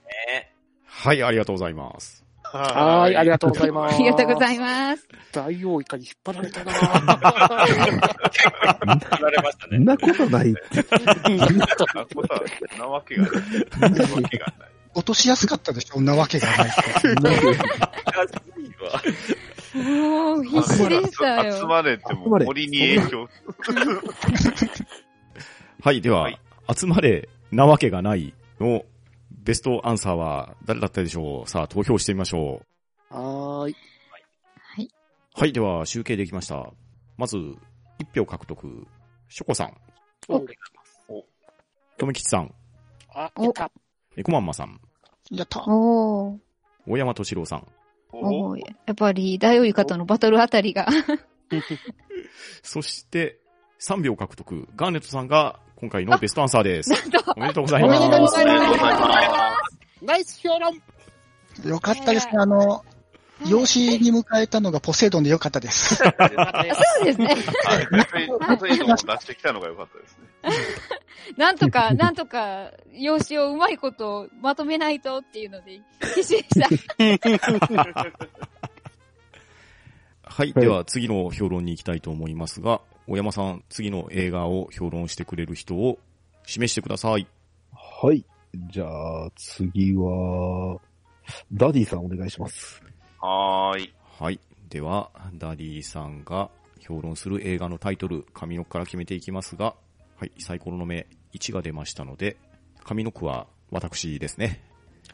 [0.86, 2.24] はい、ありがとうございます。
[2.52, 3.96] はーい、ありがとうございます。
[3.96, 5.08] ありがとうございます。
[5.32, 6.90] 大王イカに引っ張られたな言わ
[9.32, 9.78] れましたね。
[9.78, 10.60] そんなことないって。
[10.84, 10.96] そ
[11.54, 12.44] んなことは
[12.78, 13.34] なわけがない。
[13.92, 14.70] なわけがない。
[14.96, 17.20] 落としやすかったでしょ、なわけがないって。
[19.80, 21.68] もう、必死でした集よ。
[21.68, 23.30] まれってもう森に影響。
[25.84, 26.40] はい、では、はい
[26.72, 28.86] 集まれなわけがないの
[29.40, 31.50] ベストアンサーは誰だったでしょう？
[31.50, 32.62] さあ、投票してみましょ
[33.10, 33.72] はーい。
[33.74, 33.76] う。
[35.34, 36.72] はい、では、集計できました。
[37.18, 37.56] まず、1
[38.14, 38.88] 票獲得、
[39.30, 39.78] ショコさん、
[40.28, 40.40] お
[41.98, 42.54] とめきちさん、
[43.14, 43.72] あ、おやった。
[44.18, 44.82] えこまんまさん、
[45.32, 45.64] やった。
[45.68, 46.40] おー。
[46.88, 47.68] 大山敏郎さん、
[48.12, 50.88] おーやっぱり、大王イカとのバトルあたりが。
[52.64, 53.40] そして、
[53.80, 56.92] 3票獲得、ガーネットさんが今回のベストアンサーです。
[57.38, 57.98] おめでとうございます。
[57.98, 59.38] おめでとうございますありがとうございま
[60.02, 60.06] す。
[60.06, 60.82] ナイス評論
[61.66, 62.34] よかったですね。
[62.38, 62.84] あの、
[63.48, 65.96] 養子に迎えたのがポセイドンでよかったです。
[65.96, 67.34] そうですね。
[67.38, 70.28] ポセイドンを出してきたのが良かったですね。
[71.38, 75.82] なんとか、なんとか、用紙をうまいことまとめないとっていうので、
[76.16, 76.68] 必死でした。
[76.68, 78.20] はい。
[80.24, 85.98] はいでは、次の評論に行きたいと思いますが、大山さん、次の映画を評論してくれる人を
[86.46, 87.26] 示してください。
[87.74, 88.24] はい。
[88.72, 90.80] じゃあ、次は、
[91.52, 92.84] ダディさんお願いします。
[93.20, 93.94] はーい。
[94.20, 94.40] はい。
[94.70, 99.74] では、ダディさんが評論する映画のタイトル、上の句から決めていきますが、
[100.16, 100.32] はい。
[100.38, 102.38] サイコロの目1が出ましたので、
[102.86, 104.62] 上の句は私ですね。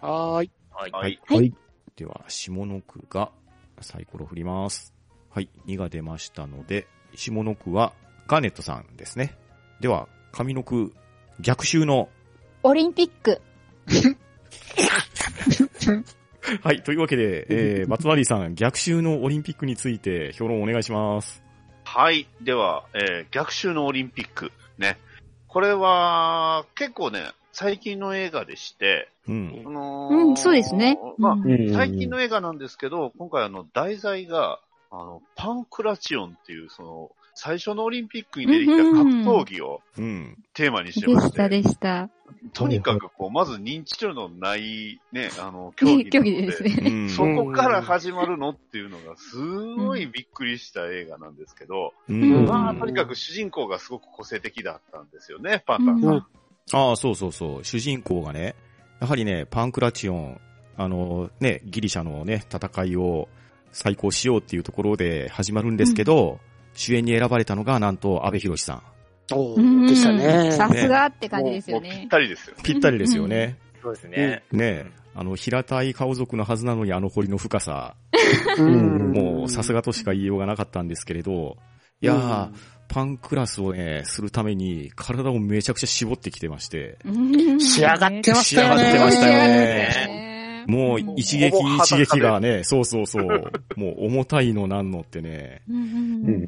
[0.01, 0.51] はーい。
[0.69, 0.91] はい。
[0.91, 1.19] はい。
[1.27, 1.53] はいはい。
[1.95, 3.31] では、下の句が
[3.79, 4.93] サイコロ振ります。
[5.29, 5.49] はい。
[5.65, 7.93] 2が出ましたので、下の句は
[8.27, 9.35] ガーネットさんですね。
[9.79, 10.93] では、上の句、
[11.39, 12.09] 逆襲の
[12.63, 13.41] オリンピック。
[16.61, 16.83] はい。
[16.83, 21.43] というわけで、えー、バツマリーさん、逆襲のオリンピックについて評論お願いします。
[21.83, 22.27] はい。
[22.41, 24.51] では、えー逆襲のオリンピック。
[24.77, 24.97] ね。
[25.47, 29.63] これは、結構ね、最近の映画でして、うん。
[29.65, 30.99] あのうん、そうですね。
[31.17, 34.59] まあ、うん最近の映画なんですけど、今回あの、題材が、
[34.97, 39.81] あの、パンクラチオンっていう、その、最初のオリンピックに出てきた格闘技を。
[40.53, 42.09] テーマにしてましした、でした。
[42.53, 47.09] とにかくこう、まず認知度のない、ね、あの、競技競技ですね。
[47.09, 51.35] そこから始まるのっていうのが、すごいびっくりした映画なん。
[51.35, 55.09] ですけど、まあ、とにかく主人公がすごく個性的だったん。
[55.09, 56.13] ですよね、パンタンさん。
[56.13, 56.25] うん。
[56.71, 57.63] ああ、そうそうそう。
[57.63, 58.55] 主人公がね、
[59.01, 60.41] やはりね、パンクラチオン、
[60.77, 63.27] あのね、ギリシャのね、戦いを
[63.75, 66.39] 再興しようっていうところで始まるんですけど、
[66.73, 68.83] 主演に選ばれたのが、なんと、安倍博さん。
[69.33, 70.51] おでしたね。
[70.53, 72.07] さすがって感じですよもうぴっね。
[72.09, 72.55] たりですよ。
[72.63, 73.57] ぴったりですよね。
[73.81, 74.43] そうですね。
[74.53, 77.95] ねあの、平たい顔族のはずなのにあの彫りの深さ、
[78.57, 81.57] うんもうさすがとしか言いようがなかったんですけれど、
[81.99, 82.49] いやー、
[82.87, 88.85] パンクラスをね、するために体をめちゃくちゃ絞ってきてまして、うん仕上がってましたよね。
[88.85, 90.34] 仕上がってましたよね
[90.67, 93.25] もううん一撃一撃がね、そうそうそう、
[93.75, 95.61] もう重たいのなんのってね。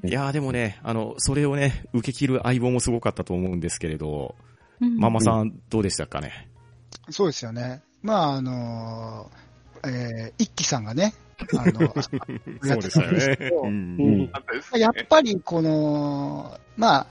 [0.03, 4.35] いやーでもね、あの、それをね、受け切る相棒もすごかったと思うんですけれど、
[4.81, 6.49] うんママさんどうでしたかね？
[7.09, 7.81] そうですよね。
[8.03, 11.13] まあ、あのー、えー、一輝さんがね、
[11.57, 11.93] あの、
[12.61, 13.51] そうでしたよね。
[13.63, 14.31] うん
[14.79, 17.07] やっぱりこの、まあ、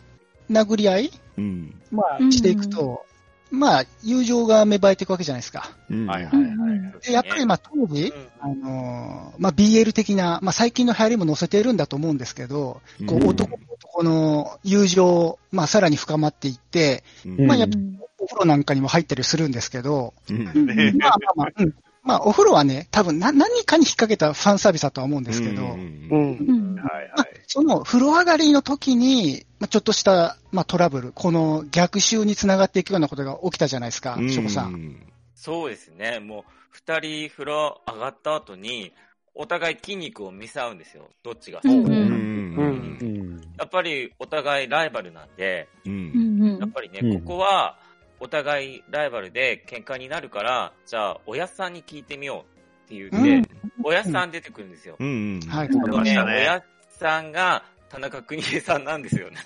[0.51, 1.75] 殴り合いうん。
[1.91, 3.05] まあ、していくと、
[3.51, 5.71] まあ、友情が芽生えていくわけじゃないですか。
[5.91, 6.07] うん。
[6.07, 6.99] はいはいうんうん。
[7.01, 8.29] でやっぱりまあ、当時、うん。
[8.41, 17.47] あのーまあ、BL 的な、まあ、最近の流行りも載せているんだと思うんですけど、こう男と男の友情、まあ、さらに深まっていって、うん。
[17.47, 20.67] まあ、やっぱうんお風呂なんかにも入ったりするんですけど、うん。
[20.67, 21.75] ねまあまあまあ、うん。
[22.07, 26.37] まあ、お風呂はね、多分な、何かに引っ掛けたファンサービスだとは思うんですけど、うんうん。
[26.39, 35.13] うんはいまあ、その風呂上がりの時に、まあ、ちょっとした、まあ、トラブル、この逆襲につながっていくようなことが起きたじゃないですか、うさん。
[35.35, 36.21] そうですね。
[36.21, 38.93] もう、二人風呂上がった後に、
[39.35, 41.11] お互い筋肉を見せ合うんですよ。
[41.23, 41.61] どっちが。
[41.63, 43.41] うんうんうんうん。
[43.59, 47.79] やっぱりお互いライバルなんで、うんやっぱりね、うんここは、
[48.21, 52.45] お互いライバルで喧嘩になるから、じゃあ、おやっさんに聞いてみよ
[52.87, 53.47] うって言って、うん
[53.85, 54.97] おやっさん出てくるんですよ。
[54.99, 55.69] うんはい。
[55.69, 59.37] 出まね、おやっさんが、田中邦衛さんなんですよね。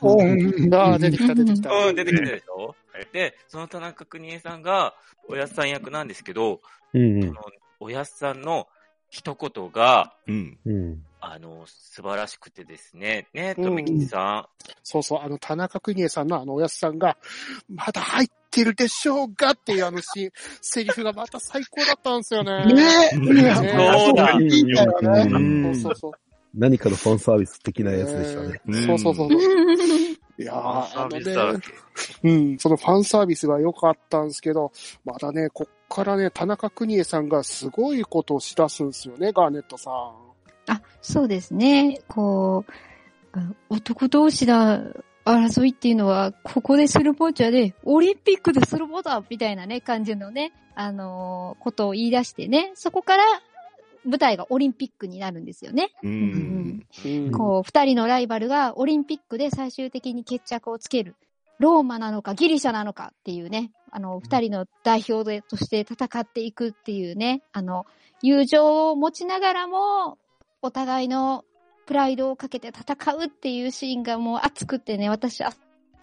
[0.00, 1.70] おおうんああ、出てきた、出てきた。
[1.70, 2.74] うん、出てきたでしょ？
[3.12, 4.94] で、その田中邦衛さんが、
[5.28, 6.60] おやっさん役なんですけど、
[6.94, 7.34] うんその
[7.80, 8.68] おやっさんの
[9.10, 10.58] 一言が、うん。
[10.64, 11.04] うん。
[11.24, 13.28] あの、素晴らしくてですね。
[13.32, 14.48] ね、うん富吉さ
[14.82, 17.16] そうそう、あの、田中邦衛さんのあのおやつさんが、
[17.68, 22.64] まだ入ってるでしょうがっていうあのシーン、セリフがまた最高だったんですよね。
[22.66, 25.28] ねねそうだいいんだよね。
[25.32, 25.38] う
[25.70, 26.12] んそうそうそう。
[26.54, 28.60] 何かのファンサービス的なやつでしたね。
[28.66, 29.30] うんそうそうそう。
[30.38, 31.60] いやあのね
[32.22, 34.72] け、うん、そのファンサービスが良かったんですけど、
[35.04, 40.31] まだね、こっからね、田中邦衛さんがすごいことをしだすんですよね、ガーネットさん。
[40.66, 42.00] あ、そうですね。
[42.08, 42.72] こう、
[43.32, 44.82] あ男同士だ
[45.24, 53.24] 争いっていうのは、ここでするもんじゃねえ、オリンピックでするもんだみたいなね、感じのね、あのーことを言い出してね、そこから
[54.04, 55.90] 舞台がオリンピックになるんですよね。
[56.02, 56.08] う。
[56.08, 61.14] うんんうんこう、二人のライバルがオリンピックで最終的に決着をつける。
[61.58, 67.86] ローマなのかギリシャなのかっていうね、あの、二人の代表でとして戦っていくっていうね、あの、
[68.20, 70.18] 友情を持ちながらも、
[70.62, 71.44] お互いの
[71.86, 75.52] プライドをかけて戦うっていうシーンがもう熱くてね、私は、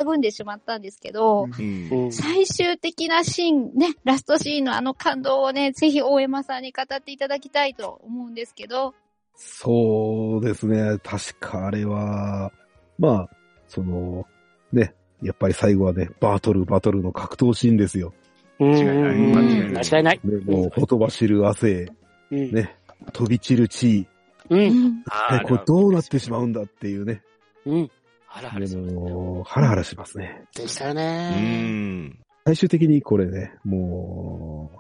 [0.06, 1.90] ぐんでしまったんですけど、うん。
[1.92, 2.12] うん。
[2.12, 8.94] 最終的なシーン、ね、ラストシーンのあの感動をね、ぜひ大山さんに語っていただきたいと思うんですけど、
[9.42, 10.98] そうですね。
[11.02, 12.52] 確かあれは、
[12.98, 13.30] まあ、
[13.70, 14.26] その、
[14.74, 18.14] ね、やっぱり最後はね、バトル、バトルの格闘シーンですよ。
[18.60, 18.78] うん。
[18.78, 19.86] 違いないうん間違いない。
[19.86, 20.20] 間違いない。
[20.24, 21.90] ね、もう、ほとばしる汗、
[22.32, 22.52] うん。
[22.52, 22.76] ね、
[23.14, 24.08] 飛び散る血、
[24.50, 24.56] う。
[24.56, 25.04] うんん。
[25.10, 27.22] あえこれどうなってしまうんだっていうね。
[27.66, 27.92] うん。
[28.26, 28.94] ハラハラしでますね。
[28.94, 30.44] も、ハラハラしますね。
[30.56, 31.32] でしたようね。
[31.32, 32.20] ん。
[32.46, 34.80] 最終的にこれね、もう、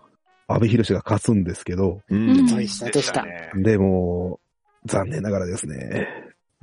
[0.51, 2.45] 安倍博士が勝つんですけど、うん。
[2.45, 3.23] でした、でした。
[3.23, 3.51] ね。
[3.55, 4.39] でも、
[4.85, 6.07] 残念ながらですね、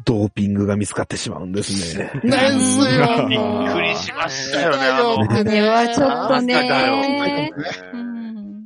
[0.05, 2.11] ドーピングが見つかってしまうんですね。
[2.23, 3.29] なんすよ。
[3.29, 7.51] びっくりしましたよねあれはちょっとね。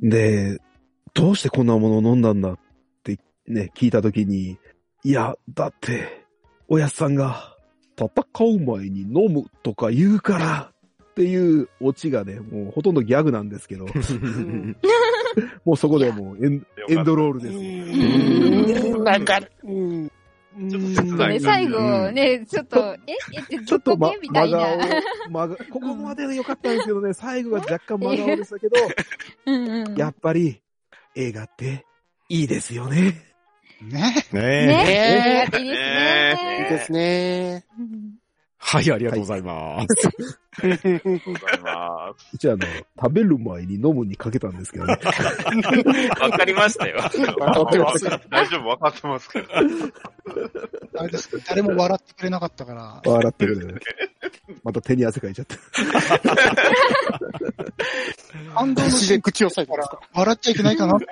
[0.01, 0.59] で、
[1.13, 2.57] どうしてこんなものを飲んだんだ
[3.51, 4.57] ね、聞いたときに、
[5.03, 6.25] いや、だって、
[6.67, 7.55] おやっさんが、
[7.97, 8.09] 戦
[8.45, 10.71] う前に飲むとか言うから、
[11.11, 13.85] っていうオチがね、もうほとんどギャグなんですけど、
[15.65, 17.57] もうそこでもうエンエンドロールです。
[18.95, 20.11] うんなんか、うん。
[20.69, 23.59] ちょっと切ないね、最後ね、ちょっと、え？
[23.65, 24.27] ちょっと、まどこで？
[24.27, 24.85] み、たい真顔な。、
[25.29, 28.75] 真顔、ここまでは良かったんですけどね、最後が若干真顔でしたけど、
[29.45, 29.95] うんうん。
[29.95, 30.61] やっぱり、
[31.15, 31.85] 映画って、
[32.29, 33.30] いいですよね。
[33.81, 34.25] ね。
[34.31, 35.47] ねえ。
[35.47, 36.99] ねえ、いいねいいでですすね。
[36.99, 37.65] ね。
[38.63, 40.07] はい、ありがとうございます。
[40.61, 42.65] ありがとうございまうちはあの、
[43.01, 44.97] 食べる前に飲むにかけたんですけどね。
[46.21, 47.01] わかりましたよ。
[47.09, 47.19] す。
[47.19, 49.47] わかってます大丈夫、わかってますけど。
[50.97, 53.01] あれです誰も笑ってくれなかったから。
[53.03, 53.73] 笑ってるね。
[54.63, 55.55] また手に汗かいちゃって。
[58.53, 61.07] 感動の口で口を押さえてますか笑っちゃいけないかなって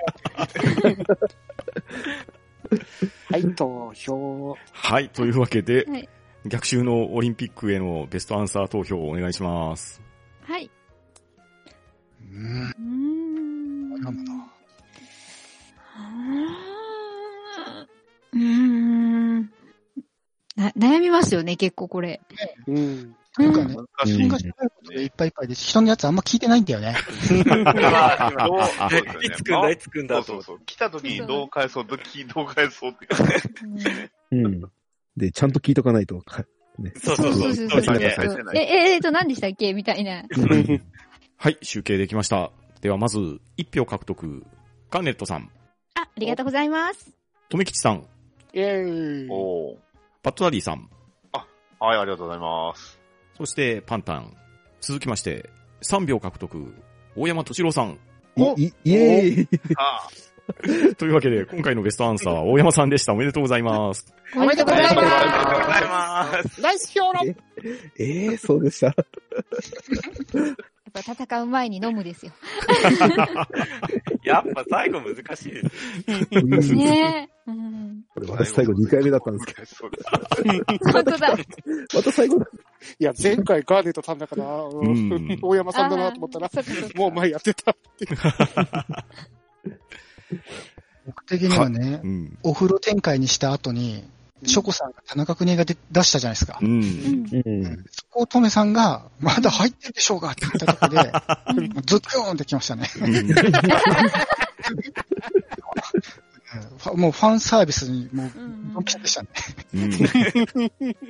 [3.30, 4.56] はい、投票。
[4.72, 6.08] はい、というわけで、はい
[6.46, 10.00] 逆襲のオリンピックへのベストアンサー投票をお願いします。
[10.42, 10.70] はい。
[12.32, 12.62] うん。
[12.62, 14.06] うーん。
[14.06, 14.52] 悩むな。
[18.32, 19.40] うーん。
[20.56, 22.22] な、悩みますよね、結構これ。
[22.66, 23.16] うん。
[23.42, 26.96] なんかね、難自分が知らないことでいっぱいいっぱいで、人のやつあんま聞いてないんだよね。
[29.22, 30.42] いつ来んだ、いつ来んだと。
[30.66, 31.98] 来た時にどう返そう、どう
[32.46, 33.08] 返そうって。
[34.32, 34.62] うんうん。
[35.16, 36.44] で、ちゃんと聞いとかないと、か
[36.78, 36.92] ね。
[36.96, 37.54] そうそうそう。
[37.54, 38.26] そうそうねですね。
[38.28, 39.74] そうえ、え、えっと、何でしたっけ？
[39.74, 40.22] みたいな。
[41.36, 42.52] はい、集計できました。
[42.80, 43.18] ではまず、
[43.58, 44.44] 1票獲得、
[44.90, 45.50] カーネットさん、
[45.94, 47.12] あ、ありがとうございます。
[47.48, 48.06] とめきちさん、
[48.52, 49.28] イェーイ。
[49.30, 49.76] おー
[50.22, 50.88] パットダディさん、
[51.78, 52.99] はい、ありがとうございます。
[53.40, 54.36] そしてパンタン。
[54.82, 55.48] 続きまして、
[55.82, 56.74] 3票獲得、
[57.16, 57.98] 大山敏郎さん。
[58.36, 59.48] い、い、イエーイ
[59.78, 60.06] あ
[60.98, 63.14] というわけで、今回のベストアンサーは大山さんでした。
[63.14, 64.12] おめでとうございます。
[64.36, 66.60] おめでとうございまざいます。
[66.60, 67.36] ナイス評論え
[67.98, 68.94] えー、そうでした。
[70.90, 71.08] す。
[71.08, 72.32] やっぱ戦う前に飲むですよ。
[74.24, 75.70] やっぱ最後難しいです。
[76.32, 77.50] うんねえ。
[77.50, 78.04] うん。
[78.14, 80.04] これ私最後2回目だったんですけど、そうです。
[80.92, 81.36] 本当だ。
[81.94, 82.46] また最後だ。
[82.98, 86.50] いや、前回ガーネットさんだから、ううんん大山さんだなと思ったら
[86.96, 87.76] もう前やってた。
[91.06, 92.38] 僕的にはねう、ん。
[92.42, 94.04] お風呂展開にした後に、
[94.44, 96.64] ショコさんが田中邦衛が出出したじゃないですかう。。
[96.64, 96.82] うんん。
[97.32, 97.84] うん。
[97.90, 100.96] そこをトメさんが、まだ入ってるでしょうがって言ったとこで、
[101.86, 102.88] ズッキューンってきましたね。
[103.00, 103.30] うん
[106.96, 109.28] もうファンサービスにもう、うんドンピシャでしたね。
[109.74, 111.06] うん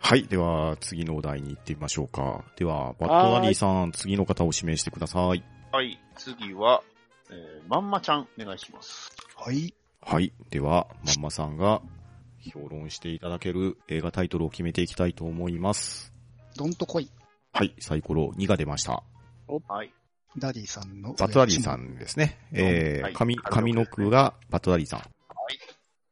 [0.00, 0.24] はい。
[0.24, 2.44] では、次のお題に行ってみましょうか。
[2.56, 5.42] では、バットダディさん、次の方を指名してください。
[5.72, 6.82] はい、次は、
[7.30, 9.16] えー、まんまちゃん、お願いします。
[9.34, 9.72] はい。
[10.02, 10.34] はい。
[10.50, 11.80] では、まんまさんが
[12.50, 16.12] 評論していただける映画タイトルを決めていきたいと思います。
[16.56, 17.10] どんと来い。
[17.52, 17.74] はい。
[17.78, 19.02] サイコロ2が出ました。
[19.68, 19.92] はい。
[20.38, 21.12] ダディさんの。
[21.14, 22.38] バットダディさんですね。
[22.52, 25.00] えー、はい上、上の句がバットダディさん。
[25.00, 25.02] い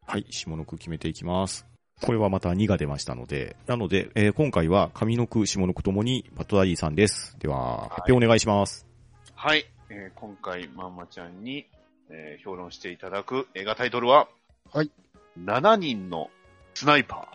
[0.07, 0.27] はい。
[0.31, 1.67] 下の句決めていきます。
[2.01, 7.37] これはまた2が出ましたので、なので、えー今回は上の句、下の句ともにバットダディさんです。
[7.39, 8.87] では、発表お願いします。
[9.35, 11.67] はい、えー、今回、まんまちゃんに、
[12.11, 14.29] えー、評論していただく映画タイトルは、
[14.73, 14.91] はい。
[15.39, 16.31] 7人の
[16.75, 17.29] スナイパ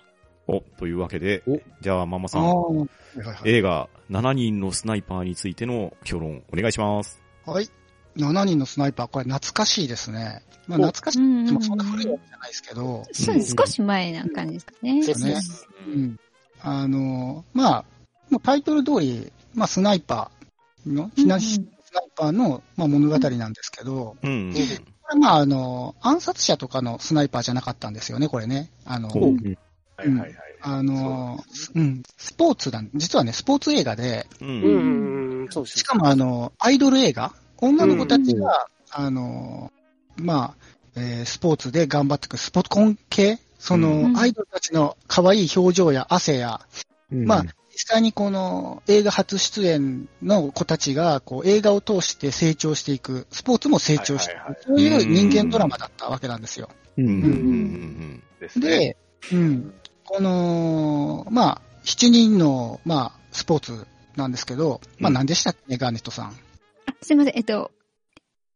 [0.48, 2.62] お、というわけでお、じゃあ、ママさん、ああ。
[2.68, 2.78] はい
[3.18, 3.50] はいはい。
[3.50, 7.22] 映画7人のスナイパーについての評論お願いします。
[7.46, 7.70] はい。
[8.16, 10.44] 7人のスナイパー、これ懐かしいですね。
[10.68, 15.06] まあお懐かしいって言ってもそんな古いわけじゃないですけど、そうです少し前な感じですかね。
[15.06, 15.36] ですね。
[15.88, 16.20] うん。
[16.62, 17.86] あの、まあ、
[18.30, 21.60] もうタイトル通り、まあスナイパーの、避難ス
[21.94, 24.54] ナイパーの、まあ、物語なんですけど、うん。
[24.54, 24.66] これ
[25.16, 28.70] まああの、暗殺者とかのスナイパーじゃなかったんですよね、これね。
[28.86, 29.24] あの、ほう。
[29.24, 29.58] ー。
[29.98, 30.34] はいはいはい。
[30.62, 31.44] あの、
[31.76, 34.46] うん、スポーツなん、実はね、スポーツ映画で、う。
[34.46, 37.34] うんん、そうですしかもあの、アイドル映画。
[37.60, 39.72] 女の子たちが、あの、
[40.18, 44.18] まあ、えースポーツで頑張っていくスポコン系その、うん。
[44.18, 46.62] アイドルたちの可愛い表情や汗や、
[47.10, 47.46] まあ、
[47.80, 54.64] 実際にこの映画初出演の子たちが、こう映画を通して成長していく、スポーツも成長していく、はいはいはい。
[54.66, 56.70] そういう人間ドラマだったわけなんですよ。
[56.98, 57.06] うん。
[57.06, 57.14] うん。
[57.14, 58.24] うん。
[58.56, 58.62] うん。
[58.62, 58.98] で
[59.32, 59.74] うん。
[60.06, 63.86] この、まあ、7人の、まあ、スポーツ
[64.16, 65.14] なんですけど、まあ、うん。
[65.14, 66.30] 何でしたっけね、ガーネットさん？
[66.30, 66.34] あ
[67.04, 67.70] すいません、えっと、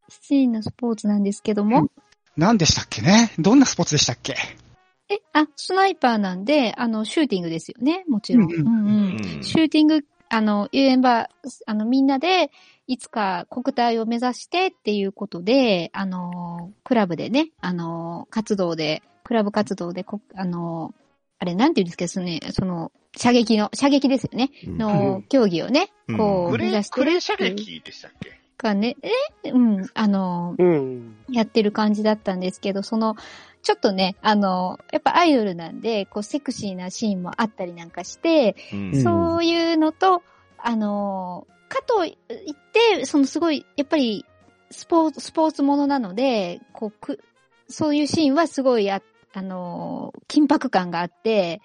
[0.10, 1.92] 7人のスポーツなんですけども、
[2.38, 3.32] 何でしたっけね？
[3.38, 4.36] どんなスポーツでしたっけ？
[5.12, 8.52] え、あ、スナイパーなんで、あの、シューティングですよね、もちろん。
[8.52, 11.30] うんシューティング、あの、言えば、
[11.66, 12.52] あの、みんなで、
[12.88, 20.94] いつか国体を目指してっていうことで、あの、クラブでね、あの、活動で、クラブ活動で、こあの、
[21.40, 24.78] あれ、なんていうんですか、そのね、その、射撃の、射撃ですよね、うん。
[24.78, 26.18] の競技をね、うん。
[26.18, 26.94] こう、目指して。
[26.94, 28.41] クレー射るっていう撃でしたっけ？
[28.62, 28.96] かね、
[29.44, 29.50] え？
[29.52, 31.18] うん、あの、うん。
[31.30, 33.16] やってる感じだったんですけど、その、
[33.64, 38.92] ちょっとね、あの、やっぱアイドルなんで、こう、セクシーなシーンもあったりなんかして、うん。
[38.92, 40.22] んそういうのと、
[40.60, 42.16] あの、かといっ
[42.96, 44.26] て、そのすごい、やっぱり、
[44.70, 47.20] スポーツ、スポーツものなので、こう、く、
[47.68, 49.02] そういうシーンはすごいあ、
[49.34, 51.62] あの、緊迫感があって、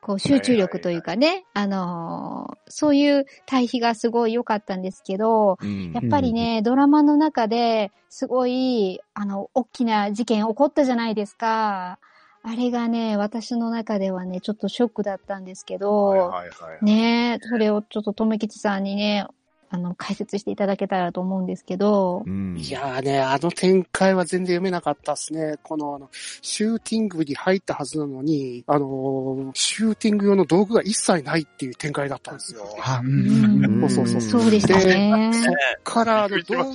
[0.00, 11.98] こう、集中力というかね、あの、そういう対比がすごい良かったんですけど、うんやっぱりね、ドラマの中ですごい、あの、大きな事件起こったじゃないですか。
[12.42, 16.84] あれがね、私の中ではね、ちょっとショックだったんですけど、はいはいはい。
[16.84, 19.26] ねそれをちょっととめきちさんにね、
[19.70, 25.56] あの、解説していただけたらと思うんですけど、うんいやーね、あの展開は全然読めなかったですね。
[25.62, 26.08] この、あの、
[26.40, 32.64] シューティングに入ったはずなのに、あのーシューティング用の道具が一切ないっていう展開だったんですよ。
[32.80, 33.06] あ、う。
[33.06, 35.30] うんん、そうそうそうそうでしたね。
[35.34, 35.54] そっ
[35.84, 36.74] から、あの、道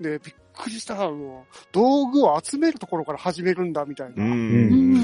[0.00, 4.24] 具、で、びっくりした、あの、道具を集めるところから始めるんだ、みたいな。
[4.24, 4.98] うんうん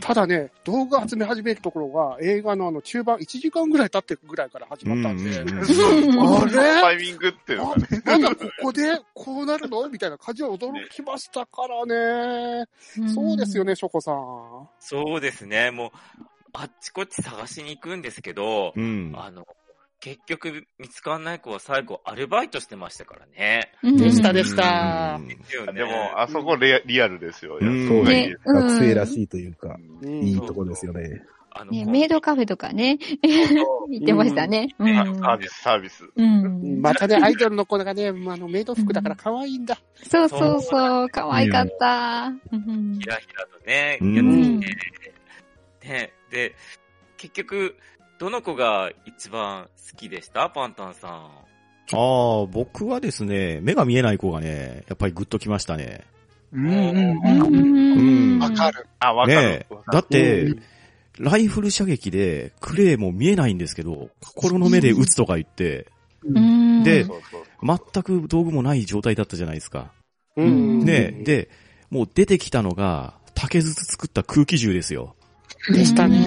[0.00, 6.80] ただね、道具集め始めるところが映画のあの中盤1時間ぐらい経ってぐらいから始まったんで、あれ？
[6.80, 8.82] タイミングっていうのがなんだここで
[9.14, 12.66] こうなるのみたいな感じは驚きましたからね。
[13.14, 14.68] そうですよね、ショコさん。
[14.80, 15.70] そうですね。
[15.70, 15.90] もう、
[16.52, 19.12] あっちこっち探しに行くんですけど、うん。
[19.16, 19.46] あの、
[20.00, 23.72] 結局見つかんない子は最後アルバイトしてましたからね。
[23.82, 27.58] うんでしたでしたうんでも、あそこリアルですよ。
[27.60, 28.40] そうがいいです。
[28.46, 31.22] うん学生らしいというか、うんいいとこですよね。
[31.86, 32.98] メイドカフェとかね、
[33.90, 34.68] 言ってましたね。
[34.78, 36.08] サービス、サービス。
[36.14, 36.80] うん。
[36.80, 39.76] またね、アイドルの子がね、あの、メイド服だから可愛いんだ。
[39.94, 42.32] そうそうそう、可愛かった。
[42.52, 44.22] うんひらひらとね、うんや
[44.58, 44.72] ってい
[45.80, 46.54] て、ね、で、
[47.16, 47.76] 結局、
[48.20, 50.50] どの子が一番好きでした？
[50.50, 51.10] パンタンさん。
[51.10, 51.22] あ
[51.92, 56.04] あ、僕はですね、目が見えない子がね、やっぱりグッときましたね。
[56.52, 58.38] うんうんううん。
[58.38, 58.42] ん。
[58.42, 58.86] わかる。
[58.98, 59.66] あ、わかるね。
[59.90, 60.62] だって、うん
[61.18, 65.86] ライフル射撃で、クレーも見えないんですけど、心の目で撃つとか言って、
[66.24, 66.82] うん。
[66.82, 67.04] で
[67.62, 69.92] 全く道具もない状態だったじゃないですか。
[70.36, 70.80] うん。
[70.80, 71.50] ね、で、
[71.90, 75.14] もう出てきたのが、竹筒作った空気銃ですよ。
[75.68, 76.24] でしたね。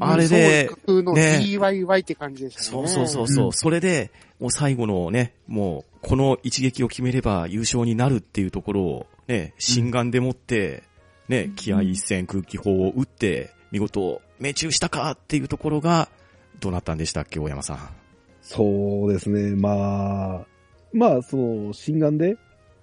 [0.00, 2.66] あれで DIY って感じでしたね。
[2.68, 3.46] そうそうそうそう。
[3.46, 10.82] うんそれで、もう最後のね、もう、この一撃を決めれば優勝になるっていうところを、ね、心眼でもって、
[11.28, 16.08] ね、気合一戦空気砲を撃って、見事、命中したかっていうところが、
[16.60, 17.78] どうなったんでしたっけ、大山さん。
[18.42, 19.56] そうですね。
[19.56, 20.46] まあ、
[20.92, 22.36] まあ、その、心眼で、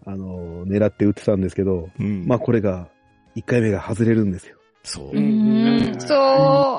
[0.06, 2.28] あの、狙って撃ってたんですけど、うん。
[2.28, 2.89] まあ、これが、
[3.36, 4.58] 1回目が外れるんですよ。
[4.84, 5.19] そうう。
[5.19, 5.96] ん。
[6.00, 6.17] そう、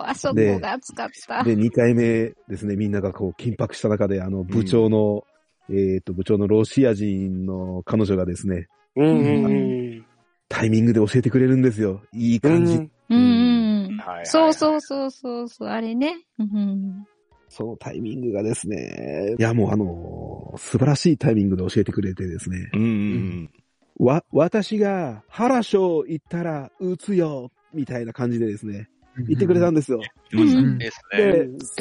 [0.07, 1.43] あそこが熱かった。
[1.43, 5.25] で、2回目ですね、みんながこう、緊迫した中で、あの、部長の、
[5.71, 10.05] えっ、と、部長のロシア人の彼女がですね、うん。
[10.49, 12.03] タイミングで教えてくれるんですよ。
[12.12, 12.77] いい感じ。
[13.11, 16.17] うんそうそうそうそうそう、あれね。
[16.38, 17.05] うん。
[17.49, 23.51] そのタイミングがですね、いや、もうあの、素晴らしいタイミングで教えてくれてですね、うんうん
[23.99, 30.01] わ、私が原章行ったら撃つよ、みたいな感じでですね、言ってくれたんですよ。
[30.33, 30.79] うん。
[30.79, 30.91] で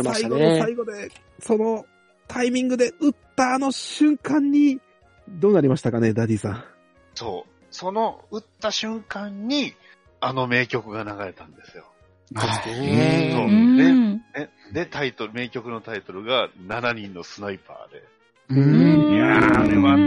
[0.04, 0.58] 最後の。
[0.60, 1.86] 最後で、その
[2.28, 4.80] タイミングで撃ったあの瞬間に、
[5.30, 6.64] どうなりましたかね、ダディさん。
[7.16, 7.50] そう。
[7.72, 9.74] その、打った瞬間に、
[10.20, 11.86] あの名曲が流れたんですよ。
[12.36, 13.78] はいそううん。
[13.78, 14.24] ね。
[14.72, 18.04] で、タイトル、名曲のタイトルが、7人のスナイパーで。
[18.50, 19.98] うんいやー、あれは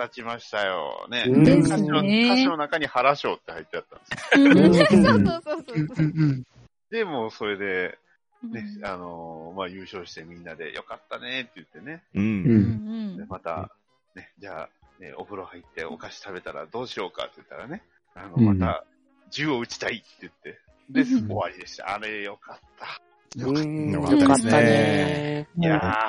[0.00, 1.06] 立ちましたよ。
[1.10, 1.24] ね。
[1.28, 4.54] 歌詞の、ね歌詞の中に原章って入ってあったんですよ。
[4.56, 6.46] うんそうそうそうそううんうん
[6.90, 7.98] で、もうそれで、
[8.42, 8.52] うん。
[8.52, 12.02] ね、あのーまあ、優勝してみんなでよかったねって言ってね。
[12.14, 13.16] うん。
[13.16, 13.70] でまた、
[14.16, 14.68] ね、じゃあ、
[15.00, 17.82] ね、お風呂入ってお菓子食べたらどうしようかって言ったらね、
[18.14, 18.84] あの、うんまた、
[19.30, 20.58] 銃を撃ちたいって言って、
[20.90, 21.94] で、うん終わりでした。
[21.94, 23.00] あれよかった。
[23.36, 25.48] うんよよかったかったですねね。
[25.56, 26.08] いや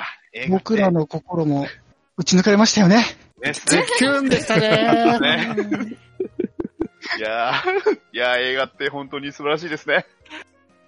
[0.50, 1.68] 僕らの心も
[2.16, 3.04] 打ち抜かれましたよね。
[3.42, 3.52] ね、
[3.98, 4.68] キュンでしたね。
[5.20, 5.98] ね
[7.18, 10.06] いやー、いやー映画って本当に素晴らしいですね。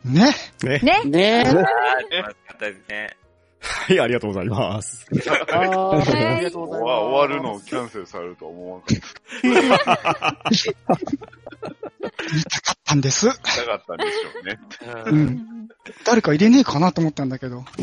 [0.04, 0.32] ね。
[0.62, 0.78] ね。
[0.78, 1.02] ね。
[1.04, 1.48] ねえ。
[1.48, 3.16] あー、楽しかったですね。
[3.60, 5.06] はい、ありがとうございます。
[5.10, 6.56] ありがとうございます。
[6.56, 10.50] 終わるのをキャンセルされるとは思わなかった。
[10.50, 13.26] 言いたかったんです。
[13.26, 13.40] なか
[13.76, 14.58] ったんでしょうね。
[15.06, 15.10] う。
[15.10, 15.68] うんん。
[16.04, 17.64] 誰か入れねえかなと思ったんだけど。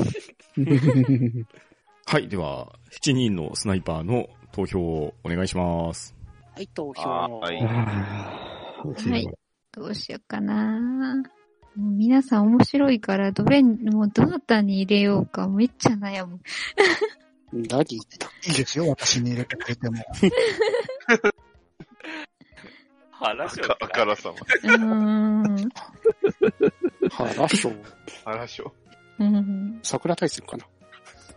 [2.06, 6.16] はい、では、7人のスナイパーの投票をお願いします。
[6.56, 7.10] はい、投票。
[7.10, 9.28] はいはい。
[9.72, 11.16] どうしようかな。
[11.76, 16.40] もう皆さん面白いから、どれに、もうどなたに入れようか、めっちゃ悩む。
[17.54, 19.96] 何言ったいいですよ、私に入れてくれても。
[23.12, 24.36] 話をあからさま。
[24.36, 25.70] うーん。
[27.12, 27.72] 原賞。
[28.26, 28.74] 話を。
[29.20, 30.66] うん桜大戦かな。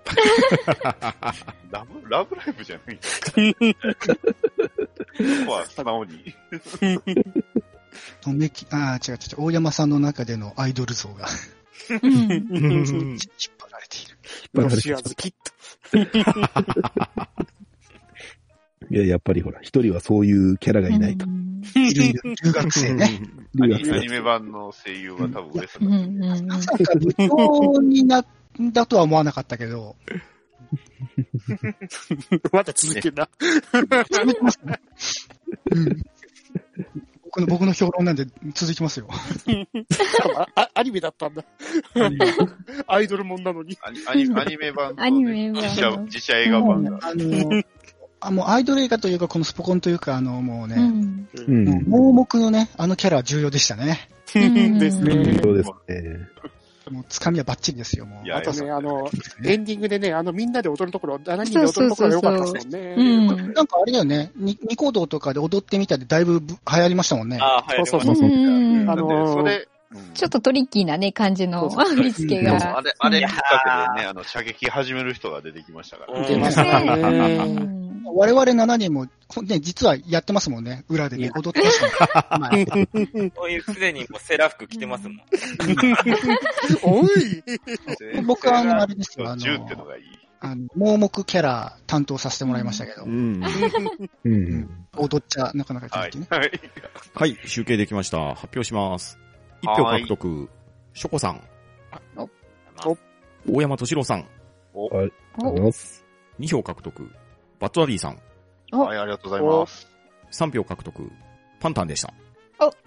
[1.71, 2.97] ラブ、ラブライブじゃない。
[2.97, 3.03] こ
[5.47, 6.35] こは素直に。
[8.21, 11.27] とめき、ああ、違う違う違う、大山さんの中でのアイドル像が
[11.91, 12.11] うん。
[12.11, 12.55] 引っ張
[13.71, 14.19] られている。
[14.55, 15.35] ロシア好き。
[18.91, 21.27] いや、やっぱりほら、一人はそういうキャラがいないと。
[21.75, 23.23] いるいる、留学生ね。
[23.61, 25.89] アニメ版の声優は多分上う様。
[26.43, 28.27] まさか部長になっ
[28.73, 29.97] たとは思わなかったけど、
[32.53, 33.29] まだ続いてんな。
[33.73, 34.81] 続きますね。
[35.71, 36.03] うん
[37.35, 39.09] 僕の、僕の評論なんで続きますよ。
[40.37, 41.45] ああアニメだったんだ。
[42.87, 43.77] アイドルもんなのに。
[43.83, 46.99] アニアニアニメ版と、アニメ版実写、実写映画版が。
[47.03, 47.63] あの、
[48.21, 51.29] あもうアイドル映画というか、このスポコンというか、あの、もううね、ん。
[51.35, 51.65] うん。
[51.65, 54.09] もう盲目のね、あのキャラは重要でしたね。
[54.37, 55.41] うんですね。
[55.43, 56.29] そうですね。
[56.91, 58.27] もう、つかみはバッチリですよ、もう。
[58.27, 59.11] いやあとね、あの、
[59.45, 62.95] エンディングでね、あの、みんなで踊るところ、7人で踊るところが良かったですもんね。
[62.97, 63.27] うん。
[63.55, 67.39] なんかあれだよね、ニニコ動とかで踊ってみたでだいぶぶ流行りましたもんね。
[67.41, 67.87] あー、はい。
[67.87, 69.69] そうそうそううんあのーそれ、
[70.15, 72.83] ちょっとトリッキーなね、感じのそう振り付けあが。
[72.83, 76.19] れ、あれきっかけでね、あの、射撃始める人が出てきましたから。
[76.19, 77.94] うん出ましたうね。
[78.13, 80.85] ん我々7人も、ほんね、実はやってますもんね。
[80.89, 85.21] 裏でね、踊ってましたもん そういうすでにもうセーラー服着てますもん。
[86.83, 87.43] おい
[88.13, 89.45] で僕はあの、あれですよ、あの。
[90.41, 93.43] あの盲目キャラ担当させてもらいましたけど、うん。
[94.25, 94.87] うん。
[94.99, 96.41] 踊っちゃなかなかいけなはい。
[96.41, 96.61] はい。
[97.15, 98.35] はい、集計できました。
[98.35, 99.19] 発表します。
[99.63, 100.51] 1票獲得、
[100.93, 101.41] ショコさん。
[102.85, 102.97] お
[103.51, 104.19] 大山敏郎さん。
[104.19, 104.25] あ
[104.75, 104.91] りが
[105.41, 106.05] とうございます。
[106.41, 107.11] 2票獲得、
[107.65, 108.21] バットダディさん。
[108.77, 109.89] はい、ありがとうございます。
[110.33, 111.11] 3票獲得、
[111.61, 112.13] パンタンでした。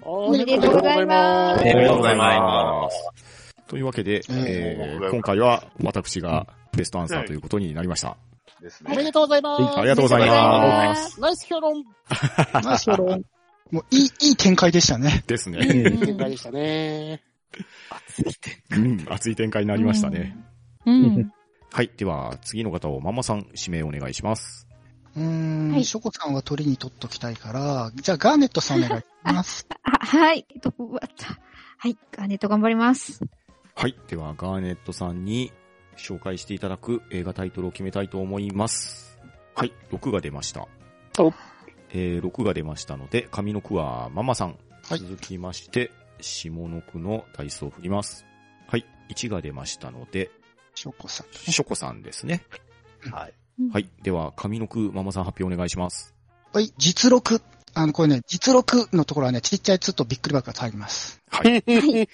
[0.03, 3.55] おめでとうございますおめでとうございます。
[3.65, 6.45] というわけで、ええーー今回は私が
[6.77, 8.17] ベストアンサーということになりました。
[8.61, 9.05] ですおめね。
[9.05, 9.79] でとうございます。
[9.79, 11.19] ありがとうございます。
[11.19, 11.83] ナイス評論。
[12.63, 13.23] ナイス評論
[13.71, 15.23] もういい、いい展開でしたね。
[15.25, 15.57] ですね。
[15.57, 17.23] いい展開でしたね。
[18.69, 20.37] うん、熱い展開になりましたね。
[20.85, 21.31] うん。
[21.71, 21.89] はい。
[21.97, 24.66] では、次の方をママさん指名お願いします。
[25.17, 29.67] うーん、はいショコさんは鳥に取っときたいから、じゃあガーネットさんお願いします。
[29.83, 30.45] あはい。
[30.61, 31.39] どこわった。
[31.79, 31.97] はい。
[32.11, 33.21] ガーネット頑張ります。
[33.75, 33.95] はい。
[34.07, 35.51] では、ガーネットさんに
[35.97, 39.17] 紹介していただく映画タイトルを決めたいと思います。
[39.55, 39.73] はい。
[39.91, 40.67] 6が出ました。
[41.19, 41.33] お
[41.89, 44.57] えー、6が出ましたので、上の句はママさん。
[44.89, 45.91] はい続きまして、
[46.21, 48.25] 下の句のダイスを振ります。
[48.67, 48.85] はい。
[49.09, 50.31] 1が出ましたので、
[50.75, 51.27] ショコさん。
[51.33, 52.43] ショコさんですね。
[53.11, 53.33] はい。
[53.71, 53.89] はい。
[54.03, 56.13] では、上の句、ママさん発表お願いします。
[56.53, 57.41] はい、実録。
[57.73, 61.21] あの、これね、実録のところはね、ちっちゃい「つ」とびっくりマークが入ります。
[61.29, 61.51] はい。
[61.51, 62.09] はい。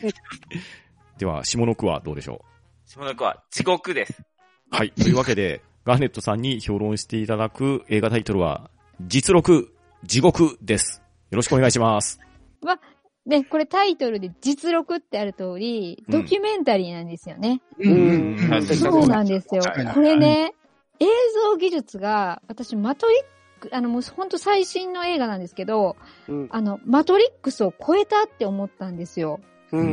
[1.17, 2.43] では、下の句はどうでしょ
[2.85, 4.21] 下の句は地獄です。
[4.21, 4.91] うはい。
[4.91, 8.69] というわけで、 ガーネットさんに評論していただく映画タイトルは、
[9.01, 9.73] 実録、
[10.03, 11.01] 地獄です。
[11.29, 12.19] よろしくお願いします。
[13.25, 17.61] で、これタイトルで実録ってある通り、ドキュメンタリーなんですよね。
[17.79, 18.37] うん。
[18.37, 18.65] うん。
[18.65, 19.25] そうなん。
[19.25, 19.61] ですよ。
[19.93, 20.52] これね、
[20.99, 25.95] 映像技術が、私、マトリック、あの、もう本当最新の映画なんですけど、
[26.27, 29.39] うんあの、マトリックスを超えたって思ったんですよ。
[29.71, 29.77] う。
[29.77, 29.89] うんう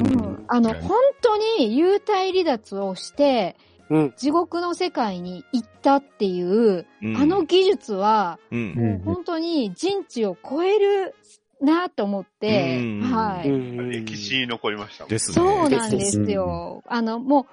[0.00, 0.44] ん。
[0.48, 3.56] あの、本当に幽体離脱をして、
[3.90, 4.12] うん。
[4.16, 8.72] 地獄の世界に行ったっていう、うんあの、技術は、うん。
[8.76, 11.14] うん本当に人知を超える
[11.60, 13.50] なと思って、うんはい。
[13.90, 15.18] 歴史に残りましたね。
[15.18, 16.82] そうなんですよ。
[16.86, 17.46] あの、もう、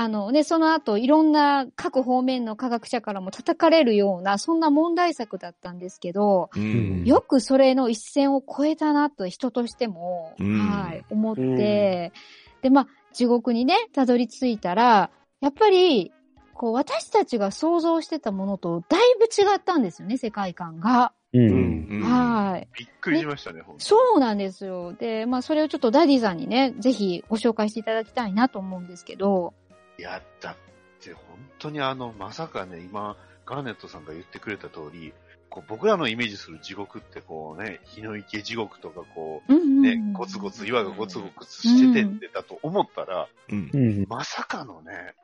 [0.00, 7.04] あのね、その後、いろんな各方面の科学者からも叩かれるような、そんな問題作だったんですけど、うん。
[7.04, 12.14] よくそれの一線を超えたなと、人としても、うんはい、思って、
[12.62, 15.10] で、まあ、地獄にね、たどり着いたら、
[15.42, 16.12] やっぱり、
[16.54, 21.12] こう、私たちが想像してたものとだいぶ違ったんですよね、世界観が。
[21.34, 21.86] うん。
[21.90, 22.68] うんはい。
[22.78, 24.94] びっくりしましたね、ほんとそうなんですよ。
[24.94, 29.52] で、まあそれをちょっとダディさんにね、ぜひご紹介していただきたいなと思うんですけど。
[30.00, 30.56] いや、だっ
[31.04, 31.24] て本
[31.58, 35.12] 当にあの、まさかね、今、ガーネットさんが言ってくれた通り、
[35.50, 43.78] こう僕らのイメージする地獄ってこうね、血の池地獄とかこうんうんうう、ねん、ゴツゴツ、岩がゴツゴツしててってだと思ったら、うんう。
[43.78, 44.06] ん。
[44.08, 45.14] まさかのね、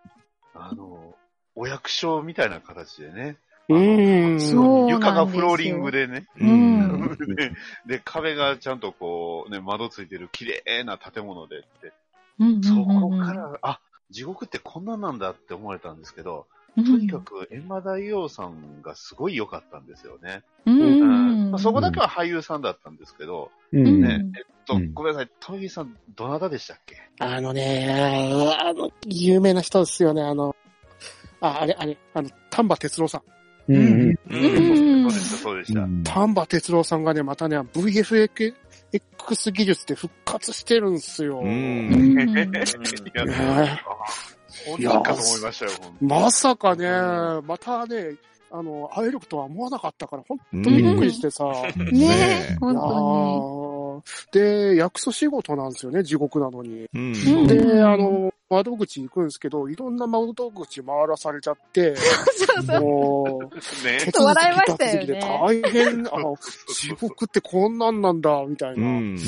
[0.55, 1.15] あの、
[1.55, 3.39] お役所みたいな形でね、
[3.71, 3.79] う
[4.35, 4.41] ん。
[4.41, 7.17] そう床がフローリングでね、ううんん。
[7.35, 7.53] で
[7.97, 11.95] で、壁がちゃんとこう、ね、窓ついてる綺麗な建物でって、
[12.39, 16.47] うんうんうんうんそこから、あ、地獄ってこんなんなんだって思えたんですけど、
[16.77, 20.43] とにかく、閻魔大王さんがすごい良かったんですよね。
[20.67, 20.71] う
[21.55, 24.03] んそこだけは俳優さんだったんですけど、うん。
[24.03, 26.97] ね、えっと、うんごめんなさい、トミーさん、どなたでしたっけ？
[27.19, 30.55] あのね、あの、有名な人ですよね、あの、
[31.41, 33.23] あ、あれ、あれ、あの、丹波哲郎さん。
[33.73, 33.77] うん。
[33.77, 35.81] うんうんそうでした、そうでした。
[35.81, 38.55] うん丹波哲郎さんがね、またね、VFX
[39.53, 41.41] 技術で復活してるんですよ。
[41.41, 41.47] うん。
[41.49, 42.53] うん。
[44.79, 46.89] いや、かと思いましたよ、ほんとまさかね、
[47.47, 48.15] またね、
[48.51, 51.45] あの、会えるとは思わなかったから、本うん当にびっくりしてさ。
[51.77, 53.66] ねねえ、本当あー
[54.33, 56.89] で、役所仕事なんですよね、地獄なのに。
[56.95, 57.13] うん。
[57.15, 62.81] うんで、あの、窓口行くんですけど、いろんな窓口回らされちゃって、 そうそう。
[62.81, 66.11] もう、ね手っと笑いましたよね大変、あ、
[66.73, 68.87] 地獄ってこんなんなんだ、みたいうな。
[68.87, 69.15] ん。
[69.17, 69.21] ね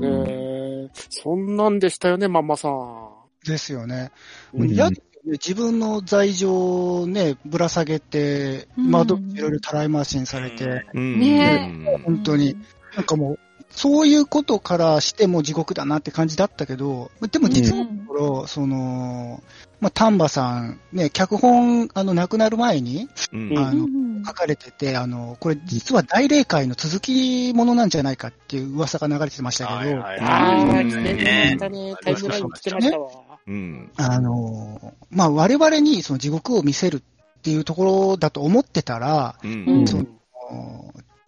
[0.00, 3.10] えそんなんでしたよね、ママさん。
[3.46, 4.10] ですよね。
[4.52, 4.90] うんや
[5.26, 11.18] 自分の罪状をね、ぶら下げて、うん窓いろいろたらい回しにされて、うん。
[11.18, 12.56] ね本当に。
[12.94, 13.38] なんかもう、
[13.70, 19.42] そういうことからしても地獄だなって感じだったけど、でも実のところ、その、
[19.80, 23.58] まあ、丹波さん、ね、脚本、あの、亡くなる前にうん。
[23.58, 31.96] あのうん書かれてて、あの、これ実は大霊界の続きものなんじゃないかっていう噂が流れてましたけど、はいああ、うん来てましたね。
[32.02, 33.10] タイムライン来てましたわ。
[33.46, 33.92] うん。
[33.96, 39.46] あの、まあ、我々にその地獄を見せるっていうところだと思ってたら、う。
[39.46, 40.06] うんんその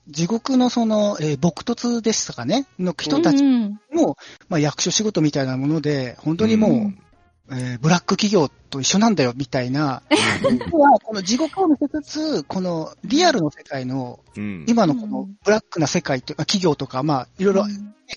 [0.09, 2.67] 地獄のその、えー朴突でしたかね？
[2.79, 4.17] の人たちうんも、
[4.49, 6.69] まあ、役所仕事みたいなもので、本当にも
[7.51, 10.03] う、えーブラック企業と一緒なんだよ、みたいな。
[10.43, 12.03] 僕はこの地獄を見せつ
[12.41, 14.65] つ、このリアルの世界の、うん。
[14.69, 17.65] 今のこのブラックな世界というか、企業とか、まあ、いろいろ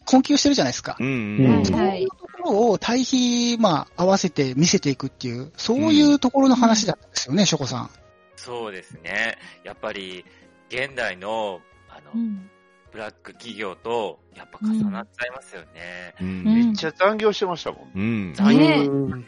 [0.05, 0.97] 困窮してるじゃないですか。
[0.99, 1.37] うん。
[1.57, 7.89] うんそういうところを対比、まあ、合わせて見せていくっていう、そういうところの話だったんですよね、ショコさん。
[8.35, 9.37] そうですね。
[9.63, 10.25] やっぱり、
[10.69, 11.61] 現代の、
[12.05, 12.49] あの、うん
[12.91, 16.13] ブラック企業と、やっぱ重なっちゃいますよね。
[16.19, 16.43] うん。
[16.43, 17.91] めっちゃ残業してましたもん。
[17.95, 18.33] うん。
[18.33, 19.25] 残業ねうん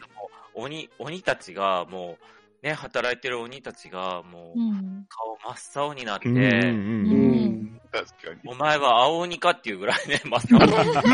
[0.55, 2.17] 鬼、鬼たちが、も
[2.61, 6.27] う、ね、働いてる鬼たちが、もう、うん顔真っ青になって。
[8.45, 11.09] お前は青鬼かっていうぐらいね、 真っ青になって。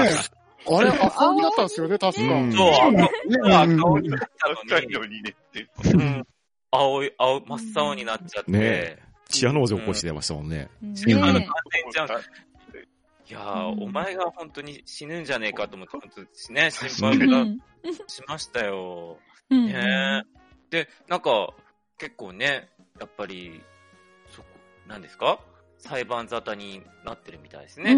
[0.67, 2.21] あれ、赤鬼だったんですよね、確か。
[2.33, 2.97] うんそう、赤鬼
[4.09, 5.67] だった確かのに、にねって。
[5.93, 6.27] うん
[6.71, 10.69] 青い、青、真っ青になっちゃって、ねチアノーゼ起こしてましたもんね。
[10.81, 11.45] ね今の完え
[11.83, 12.07] 全じゃん。
[12.09, 17.59] いやー、うんお前が本当に死ぬんじゃねえかと思って、本当ね、 心う配がうん
[18.07, 19.19] しましたよ。
[19.51, 20.23] うんね
[20.71, 21.53] で、なんか、
[21.97, 22.69] 結構ね、
[22.99, 23.61] やっぱり、
[24.27, 24.47] そこ、
[24.87, 25.39] 何ですか？
[25.77, 27.91] 裁判沙汰になってるみたいですね、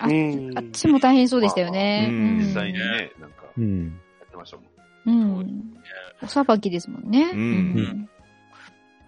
[0.00, 2.06] あうんあっちも大変そうでしたよね。
[2.08, 4.00] うん実際にね、なんか、うん。
[4.20, 4.66] やってましたもん。
[5.40, 5.74] うん。
[6.22, 7.30] お裁きですもんね。
[7.32, 8.08] うん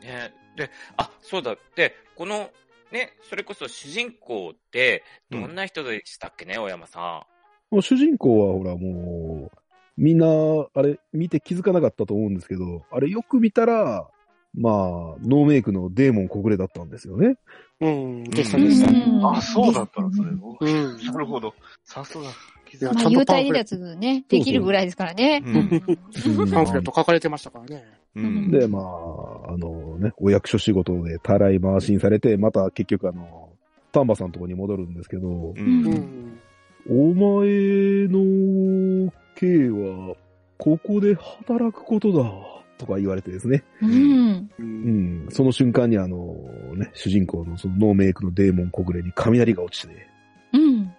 [0.02, 1.56] ねで、あ、そうだ。
[1.74, 2.50] で、この、
[2.92, 7.26] ね、それこそ主人公って、どんな人でしたっけね、小山さ
[7.70, 9.58] もう主人公はほらもう、
[9.96, 10.26] みんな、
[10.74, 14.08] あれ、見て気づかなかったと思うんですけど、あれよく見たら、
[14.54, 14.74] まあ、
[15.22, 17.36] ノーメイクのデーモン小暮だったんですよね。
[17.80, 18.24] うん。
[18.24, 18.90] でした、でした。
[18.90, 20.28] うんあ、そうだったんですね。
[20.60, 21.06] うん。
[21.06, 21.54] なるほど。
[21.84, 22.24] さすが。
[22.24, 25.42] まあ、幽体離脱ね、できるぐらいですからね。
[25.44, 25.60] うんう
[26.44, 27.99] んパンフレット書かれてましたからね。
[28.16, 28.50] うん。
[28.50, 33.50] で、まあ、あのね、お役所仕事でたらい回しにされて、また結局あの、
[33.92, 35.54] 丹波さんのとこに戻るんですけど、う。
[35.56, 36.40] うんうん。
[36.88, 40.16] お前の刑は、
[40.58, 42.24] ここで働くことだ、
[42.78, 43.62] とか言われてですね。
[43.82, 44.50] うん。
[44.58, 44.62] う。
[44.62, 45.28] うんん。
[45.30, 46.34] その瞬間にあの、
[46.74, 50.08] ね、主人公のそのノーメイクのデーモン小暮に雷が落ちて、
[50.52, 50.90] うん。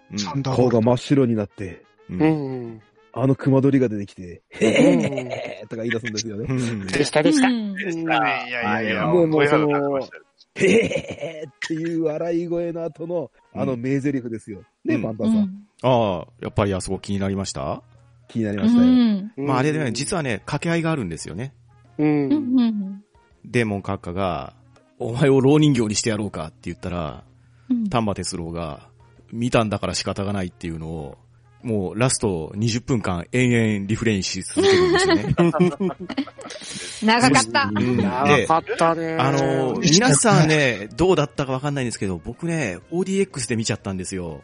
[0.42, 2.14] 顔が真っ白になって、う。
[2.14, 2.80] うんん。
[3.14, 6.46] あの熊取りが出てきて、うんへーとか言い出すんですよね。
[6.48, 7.48] うんでした、でした？
[7.48, 8.46] うんでしたね。
[8.48, 10.22] いやいやいや、はい鳥肌立ってましたよ
[10.54, 14.62] へーっていう笑い声の後の、あの名台詞ですよ。
[14.84, 15.36] ね、うんパンタンさん。
[15.36, 15.66] うん。
[15.82, 17.82] ああ、やっぱりあそこ気になりました？
[18.28, 18.86] 気になりうましたよ。
[18.86, 19.32] ん。
[19.36, 21.54] まああれでね、実はね、掛け合いがあるんですよね。
[21.98, 22.28] うん。
[22.30, 23.04] うん。
[23.44, 24.54] デーモン閣下が、
[24.98, 27.24] お前を老人形にしてやろうかって言ったら、
[27.68, 28.88] うん丹波哲郎が
[29.32, 31.18] 見たんだから仕方がないっていうのを、
[31.62, 35.34] もうラスト20分間延々リフレインし続けるんですよね。
[37.04, 37.70] 長かった。
[37.74, 39.16] うん長かったね。
[39.18, 44.42] あのー、皆さんね、どうだったかわかんないんですけど、僕ね、ODX で見ちゃったんですよ。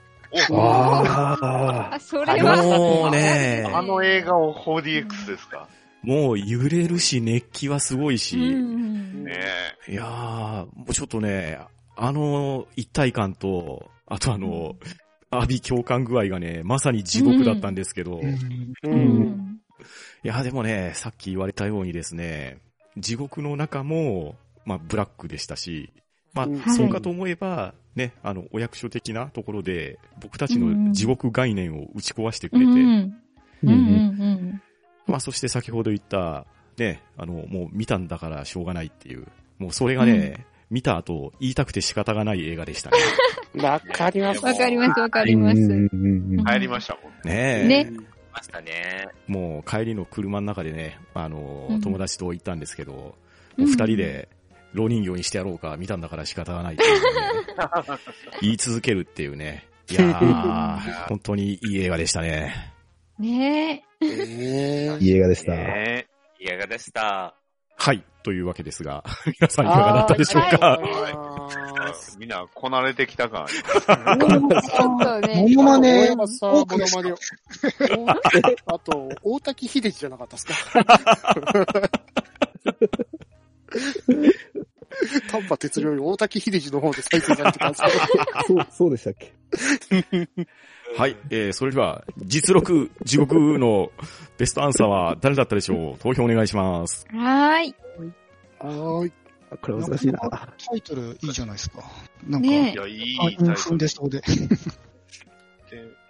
[0.52, 2.56] ああ、それは。
[2.62, 5.68] もうね、あの映画を 4DX ですか？
[6.02, 9.40] もう揺れるし、熱気はすごいし、うんね
[9.88, 10.06] いやー、
[10.66, 11.58] もうちょっとね、
[11.96, 14.76] あの一体感と、あとあの、
[15.30, 18.38] 阿鼻共感具合がね、まさに地獄だったんですけど、いう。
[18.84, 19.22] うん。
[19.22, 19.60] ん。
[20.22, 22.58] や、でもね、さっき言われたようにですね、
[22.96, 25.92] 地獄の中も、まあ、ブラックでしたし、
[26.34, 26.62] まうん。
[26.64, 32.76] あ、そうかと思えば、ね、あの、お役所的なところで、僕たちの地獄概念を打ち壊してくうれて、ん。
[32.76, 33.70] うん。
[33.70, 34.62] うん
[35.06, 39.26] まあ、そして先ほど言った、ね、あの、もう見たんだからしょうがないっていう、
[39.58, 42.98] もうそれがね、見た後、言いたくて仕方がない映画でしたね。
[43.62, 44.44] わかります。
[44.44, 45.24] わかります、わかあ。
[45.24, 45.56] ります。
[45.56, 47.64] 帰りましたもんね。
[47.64, 47.90] ねえ。
[47.90, 47.96] ね
[48.32, 49.08] ましたね。
[49.26, 53.16] もう帰りの車の中でね、あの、うん友達と行ったんですけど、
[53.56, 54.28] 二人で、
[54.74, 57.00] 老人形にしてやろうか、見たんだから仕方がないっていうね、
[58.42, 59.66] 言い続けるっていうね。
[59.90, 62.74] いやー、 本当にいい映画でしたね。
[63.18, 64.04] ねえ。
[64.04, 65.52] ねいい映画でした。
[65.52, 66.06] ね
[66.40, 67.34] いかがでした。
[67.78, 68.02] はい。
[68.24, 69.04] というわけですが、
[69.40, 70.78] 皆さんいかがだったでしょうか？
[72.18, 73.46] みんなこなれてきた感あ
[74.16, 75.46] りますちょっとね。
[75.54, 77.16] モノマネ大山さん、モノマネを。
[78.66, 80.52] おあと、大滝秀治じゃなかったですか？
[85.30, 87.94] 丹波哲郎より大滝秀治の方で再生されてたんですけど。
[88.46, 89.32] そう、そうでしたっけ？
[90.96, 91.16] はい。
[91.30, 93.90] えー、それでは、実録、地獄の
[94.38, 95.98] ベストアンサーは誰だったでしょう？
[95.98, 97.06] 投票お願いします。
[97.12, 97.74] はーい。
[98.58, 99.12] はーい。
[99.50, 100.18] あこれ難しいな。
[100.18, 101.82] タイトルいいじゃないですか。
[102.26, 104.20] なんか、ねいや、いいあタイト踏んルでそうで。
[104.20, 104.36] テ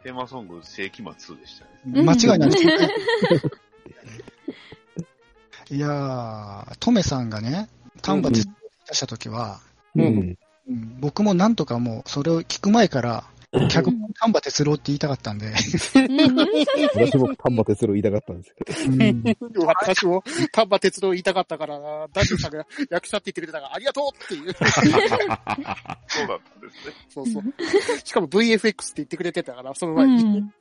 [0.05, 1.70] テーマソング、世紀末2でしたね。
[1.95, 2.72] うん間違いないですね。
[5.70, 7.68] いやー、トメさんがね、
[8.01, 8.53] 丹波哲郎
[8.89, 9.61] 出した時は、
[9.95, 10.03] うん。
[10.03, 10.39] うん
[11.01, 18.64] 僕もなんとかもうそれを聞く前から、脚本丹波哲郎って言いたかったんで、私も丹波哲郎言いたかったんですけ
[19.34, 19.66] ど。
[19.66, 20.22] 私も
[20.53, 24.53] 丹波哲郎言いたかったからな、ダディさんが役者って言ってくれたから、ありがとうっていう。
[24.53, 26.94] そうだったんですね。
[27.09, 27.42] そうそう。
[28.05, 30.40] しかも VFX って言ってくれてたから、そのう前に。
[30.40, 30.53] ん。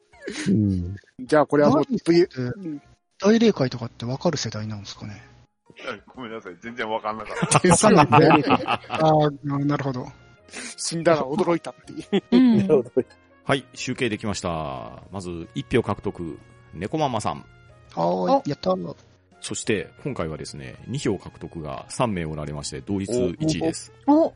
[0.47, 0.95] うん。
[1.19, 2.81] じゃあこれはもう V、うん
[3.19, 5.23] 大霊界とかってわかる世代なんですかね？
[6.15, 7.67] ごめんなさい、全然わかんなかった。
[7.67, 8.03] わかんな
[8.35, 8.43] いね。
[8.47, 9.31] ああ、
[9.65, 10.07] なるほど。
[10.50, 12.24] 死んだら驚いたっていう。
[12.32, 12.91] うんなるほど。
[13.43, 15.04] はい、集計できました。
[15.12, 16.38] まず、1票獲得、
[16.74, 17.45] 猫ママさん。
[17.95, 18.95] はーい、やったー。
[19.39, 23.93] そして、今回はですね、2票獲得が3名おられまして、同率1位です。
[24.06, 24.34] お、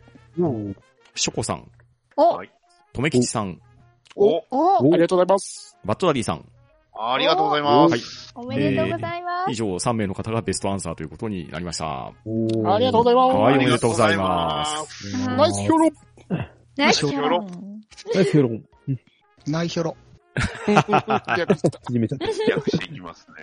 [1.15, 1.69] ショコさん、
[2.15, 2.51] おはい、
[2.93, 3.59] とめきちさん、
[4.15, 5.77] お、お、ありがとうございます。
[5.83, 6.45] バットダディさん。
[7.01, 7.91] ありがとうございます。
[7.91, 8.01] はい
[8.33, 9.51] おめでとうございます。
[9.51, 12.13] 以上3名の方がベストアンサーということになりました。
[12.25, 13.35] おーありがとうございます。
[13.35, 15.07] はい、おめでとうございます。
[15.35, 15.91] ナイス評論。
[16.77, 17.49] ナイスよろ
[18.13, 18.63] ナイス評論。
[19.47, 19.97] ナイヒョロ。
[21.37, 21.61] 略 し
[22.79, 23.35] ていきますね。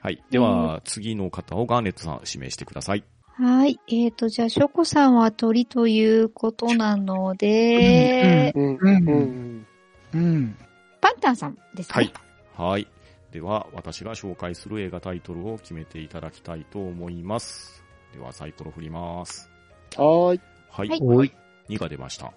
[0.00, 0.22] はい。
[0.30, 3.04] では、次の方をガーネットさん指名してください。
[3.34, 3.78] はい。
[3.88, 8.76] えっ、と、じゃあ、ショコさんは鳥ということなので、うん。
[8.76, 9.66] うんうん。
[10.14, 10.56] うん。
[11.00, 11.94] パンタンさんですね。
[11.94, 12.12] はい。
[12.54, 12.86] はい。
[13.30, 17.82] では、私が紹介する映画タイトルを決めていただきたいと思います。
[18.12, 19.50] では、サイコロ振ります。
[19.96, 20.40] はーい。
[20.70, 20.88] はい。
[20.88, 21.32] はいおい。
[21.68, 22.32] 2が出ました。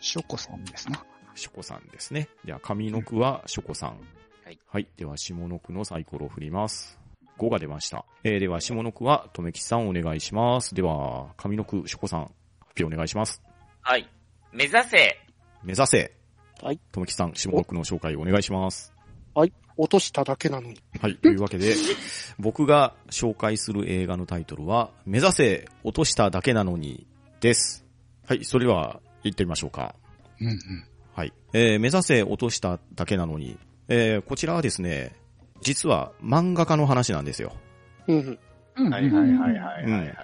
[0.00, 1.02] ショコさんですな。
[1.34, 2.28] ショコさんですね。
[2.44, 4.00] では、上の句はショコさん。
[4.44, 4.58] はい。
[4.66, 4.88] はい。
[4.96, 6.98] では、下の句のサイコロを振ります。
[7.38, 8.04] 5が出ました。
[8.24, 10.74] えー、では、下の句は、とめきちさんお願いします。
[10.74, 12.34] では、上の句、ショコさん、発
[12.82, 13.42] 表お願いします。
[13.80, 14.08] はい。
[14.52, 15.18] 目指せ
[15.62, 16.12] 目指せ。
[16.62, 16.80] はい。
[16.92, 18.95] とめきちさん、下の句の紹介お願いします。
[19.76, 20.78] 落としただけなのに。
[21.00, 21.16] はい。
[21.16, 21.74] というわけで、
[22.38, 27.06] 僕が紹介する映画のタイトルは、目指せ、落としただけなのに、
[27.40, 27.84] です。
[28.26, 28.44] はい。
[28.44, 29.94] それでは、行ってみましょうか。
[30.40, 30.58] うんうん。
[31.14, 31.32] はい。
[31.52, 33.58] えー、目指せ、落としただけなのに、
[33.88, 35.14] えー、こちらはですね、
[35.60, 37.54] 実は漫画家の話なんですよ。
[38.08, 38.38] うん。
[38.76, 40.14] うんはいはいはいはいはい。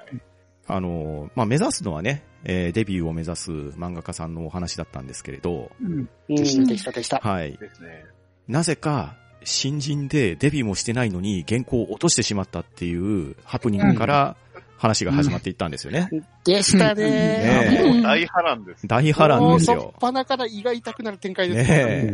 [0.67, 6.09] あのーまあ、目指すのはね、えー、デビューを目指す漫画家さんのお話だったんですけれど、うん。
[6.29, 6.37] うん。
[6.37, 7.19] でしたでしたでした。
[7.19, 7.57] はい。
[7.57, 8.05] ですね。
[8.49, 14.36] なぜか、新人でデビューもしてないのに原稿を落としてしまったっていうハプニングから
[14.76, 16.09] 話が始まっていったんですよね。
[16.45, 18.86] でしたねねうん大波乱です。
[18.86, 20.01] 大波乱ですもうよそっ。
[20.01, 21.70] ぱなから胃が痛くなる展開です。
[21.70, 22.12] ねえ。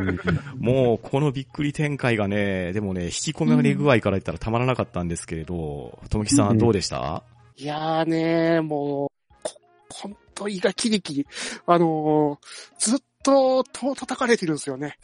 [0.58, 7.22] もう、このびっくり展開がね、でもね、引き込まれ具合から言ったらたまらなかったんですけれど、ともきさんどうでした？
[7.56, 9.52] いやーねー、もう、こ
[9.90, 11.26] 本と胃がキリキリ。
[11.66, 12.48] あのー
[12.78, 14.96] ずっと戸を叩かれてるんですよね。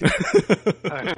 [0.89, 1.15] はいはい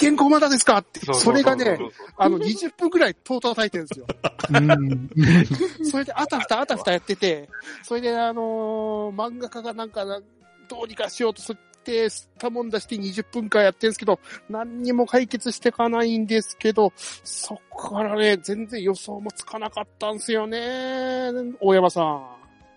[0.00, 0.78] 原稿まだですか？
[0.78, 1.00] って。
[1.14, 1.78] それがね、
[2.16, 4.06] あの、20分くらい戸を叩いてるんですよ。
[4.50, 5.10] うん。
[5.84, 7.48] それであたふたあたふたやってて、
[7.82, 10.20] それであのー漫画家がなんかな、
[10.68, 11.54] どうにかしようとし
[11.84, 14.18] て、すったもんだして20分間やってるんですけど、
[14.48, 22.26] 何にも解決していかないんですけど、そこからね、全然予想もつかなかったんですよね、大山さん。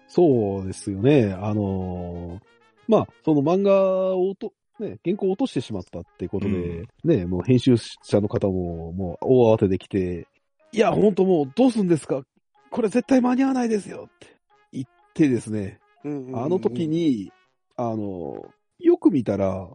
[0.10, 1.34] そうですよね。
[1.42, 2.48] あのー
[2.88, 10.28] まあ、その漫画をと、ね、原稿を落としてしまったってことで、ね、もう編集者の方も、もう大慌てで来て、
[10.72, 12.22] いや、ほんともうどうすんですか？
[12.70, 14.28] これ絶対間に合わないですよって
[14.74, 15.80] 言ってですね、
[16.36, 17.32] あの時、に、
[17.76, 18.46] あの、
[18.80, 19.68] よく見たら、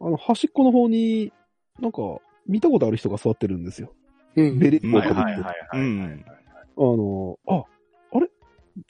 [0.00, 1.32] あの、端っこの方に、
[1.80, 2.00] なんか、
[2.46, 3.92] 見たことある人が座ってるんですよ。
[4.36, 5.30] うんベレットをはいかぶって。
[5.30, 5.80] はいはいはい。
[5.80, 6.24] うん
[6.74, 7.64] あの、あ、
[8.12, 8.30] あれ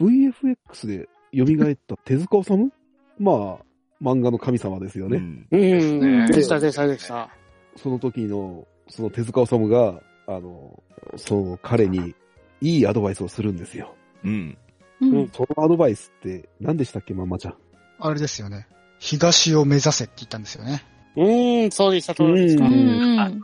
[0.01, 2.73] ?VFX で蘇った手塚治虫？
[3.19, 3.59] まあ、
[4.03, 5.19] 漫画の神様ですよね。
[5.19, 7.29] うんうん、ねでしたでしたでした。
[7.77, 10.83] その時の、その手塚治虫が、あの、
[11.17, 12.15] その彼に
[12.61, 13.95] いいアドバイスをするんですよ。
[14.25, 14.57] うん。
[15.01, 17.57] うんそのアドバイスって何でしたっけ、ママちゃん？
[18.01, 18.67] あれですよね。
[18.99, 20.85] 東を目指せって言ったんですよね。
[21.17, 22.65] うん、そうでした、そうでした。
[22.65, 23.43] ううんん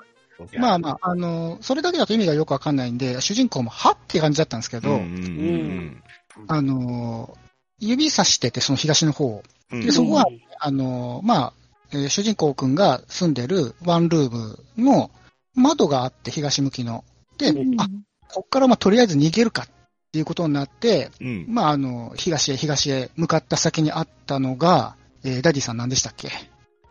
[0.58, 6.02] まあまあ、あの、それだけだと意味がよくわかんないんで、主人公もはって感じだったんですけど、うんうん
[6.46, 7.36] あの、
[7.80, 9.28] 指さしてて、その東の方。
[9.28, 10.26] うんで、そこは、
[10.60, 11.52] あの、まあ、
[11.92, 15.10] えー主人公くんが住んでるワンルームの
[15.54, 17.04] 窓があって東向きの。
[17.38, 17.88] で、うんあ、
[18.30, 19.68] こっからまあとりあえず逃げるかっ
[20.12, 21.46] ていうことになって、うん。
[21.48, 26.28] まああの、東へ東へ向かった先にあったのが、えーダディさん何でしたっけ？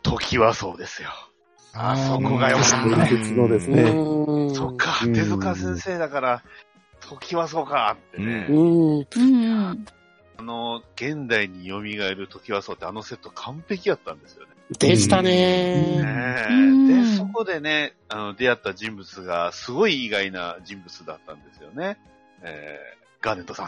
[0.02, 1.10] 時はそうですよ。
[1.74, 3.82] あそこがよよかった伝説のですね。
[3.82, 6.42] うんそっか、うん手塚先生だから、
[7.00, 8.46] 時はそうかってね。
[8.50, 9.06] うん。
[10.38, 14.50] あの、現代に蘇る時はそうってあのセット完璧やったんですよね。
[14.78, 15.32] でしたうんね。
[15.32, 21.98] ねえうんで、そこでね、あの、出会った人物がすごい意外な人物だったんですよね。
[22.42, 23.66] えー、ガーネットさん。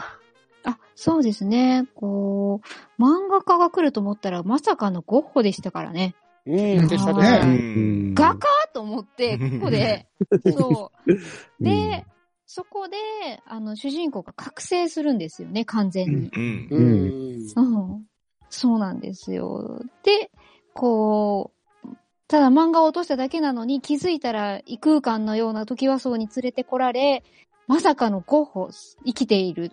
[0.63, 1.87] あ、そうですね。
[1.93, 6.15] こう、漫画家が来ると思ったら、まさかのゴッホでしたからね。
[6.45, 7.41] うん、でしたうね。
[7.43, 8.47] うん画家？
[8.73, 10.07] と思って、ここで、
[10.57, 11.63] そう。
[11.63, 12.05] で、
[12.53, 12.97] そこで、
[13.45, 16.29] あの、主人公が覚醒するんですよね、完全に。
[16.35, 16.67] うん。
[16.69, 17.33] ううんん。
[17.55, 18.05] うん。
[18.49, 19.81] そうなんですよ。
[20.03, 20.29] で、
[20.73, 21.51] こ
[21.85, 21.87] う、
[22.27, 27.23] ただ漫画を落としただけなのに気づいたら異空間のような時はそうに連れてこられ、
[27.67, 28.69] まさかのゴッホ、
[29.05, 29.71] 生きている。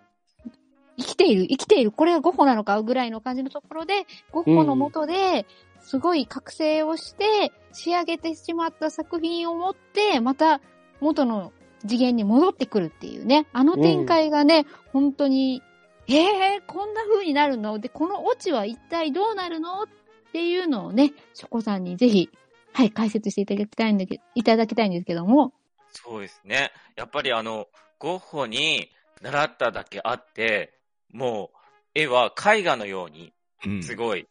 [0.97, 5.47] 生きている生きているこれがゴッホなのかぐらいの感じのところで、ゴッホの元で、
[5.81, 10.61] すごい覚醒をして、仕上げてしまった作品を持って、また
[11.01, 11.53] 元の
[11.87, 13.47] 次元に戻ってくるっていうね。
[13.53, 15.63] あの展開がね、本当に、
[16.09, 17.79] ええー、こんな風になるの？
[17.79, 19.83] で、このオチは一体どうなるの？
[19.83, 19.87] っ
[20.33, 22.31] ていうのをね、ショコさんにぜひ、
[22.73, 25.53] はい、解説していただきたいんだけいただきたいんですけども。
[25.91, 26.71] そうですね。
[26.97, 27.67] やっぱりあの、
[27.99, 28.91] ゴッホに
[29.23, 30.79] 習っただけあって、
[31.13, 31.59] もう、
[31.95, 33.33] 絵は絵画のように、
[33.67, 33.83] うん。
[33.83, 34.29] すごい、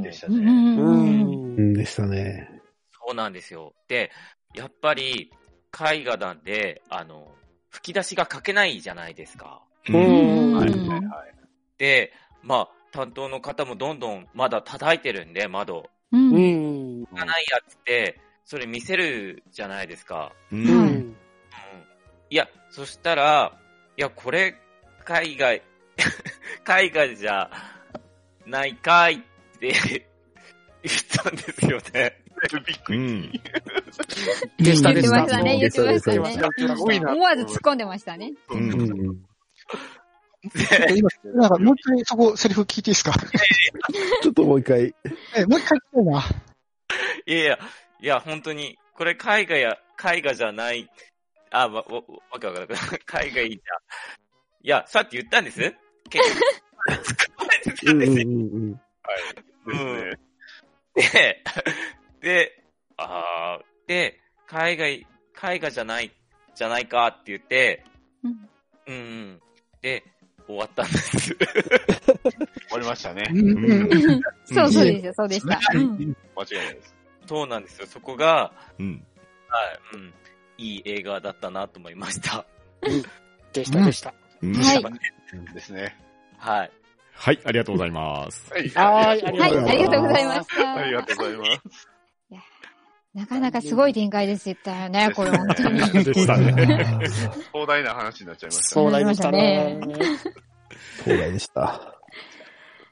[0.00, 0.36] でしたね。
[0.36, 1.70] うんうんううん。
[1.70, 1.74] ん。
[1.74, 2.48] でしたね。
[3.06, 3.74] そうなんですよ。
[3.88, 4.12] で、
[4.54, 5.32] やっぱり、
[5.74, 7.34] 絵画なんで、あの、
[7.70, 9.62] 吹き出しが書けないじゃないですか。
[9.88, 11.34] うんはいうんはいはい。
[11.78, 12.12] で、
[12.42, 15.90] まあ、担当の方もどんどんまだ叩いてるんで、窓。
[16.12, 17.04] うんううんん。
[17.14, 20.32] がないやつって、それ見せるじゃないですか。
[20.52, 20.56] う。
[20.56, 21.16] うんん。
[22.30, 23.58] いや、そしたら、
[23.96, 24.56] いや、これ、
[25.04, 25.62] 海外、
[26.64, 27.50] 海外じゃ
[28.46, 29.18] ないかいっ
[29.58, 29.72] て
[30.82, 32.23] 言ったんですよね。
[32.48, 32.98] びっくり。
[32.98, 33.32] うん。
[34.58, 35.20] でした、言ってでした。
[35.22, 36.46] ましたね、言ってましたね。
[36.76, 37.12] すごいな。
[37.12, 38.32] 思わず突っ込んでましたね。
[38.50, 38.54] う。
[38.54, 39.22] うんん。
[40.42, 43.12] で今、なんかもう一回そこセリフ聞いていいですか？
[44.22, 44.94] ちょっともう一回。
[45.34, 46.24] え、もう一回聞きたいな。
[47.26, 47.58] いやいや、
[48.00, 49.16] いや、本当に、これ絵
[49.46, 49.78] 画や、
[50.14, 50.90] 絵画じゃない、
[51.50, 52.76] あ、わ、わ、わけわかんな
[53.22, 53.26] い。
[53.28, 53.78] 絵画いいじゃん。
[54.62, 55.60] いや、さっき言ったんです
[56.10, 58.28] 結局、突っ込まれてたんですよ。
[58.28, 58.72] うん。
[60.94, 61.22] ですね。
[61.22, 61.44] で、
[62.24, 62.64] で、
[62.96, 65.06] あーで、海外、
[65.54, 66.10] 絵画じゃない、
[66.54, 67.84] じゃないかって言って、
[68.24, 68.48] うん
[68.86, 69.40] うんうん。
[69.82, 70.02] で、
[70.46, 71.34] 終わったんです。
[71.36, 71.38] 終
[72.72, 73.24] わりましたね。
[74.46, 75.60] そうそうですよ、そうでした。
[75.74, 76.94] うん間違いないです。
[77.26, 77.86] そうなんですよ。
[77.86, 79.06] そこが、うん。
[79.48, 79.60] は
[79.92, 80.14] い、うん。
[80.56, 82.46] いい映画だったなと思いました。
[83.52, 84.14] でした、でした。
[84.42, 84.84] うんはい
[85.54, 85.96] ですね。
[86.38, 86.70] はい。
[87.12, 88.50] はい、ありがとうございます。
[88.52, 88.68] はい。
[88.70, 89.68] はい、ありはい、がとうございます。
[89.68, 90.74] ありがとうございました。
[90.74, 91.93] ありがとうございます。
[93.14, 95.80] なかなかすごい展開ですったよ ね、これ本当に。
[97.52, 98.84] 壮大な話になっちゃいましたね。
[98.84, 99.78] 壮大でしたね。
[101.04, 101.94] 東大でした。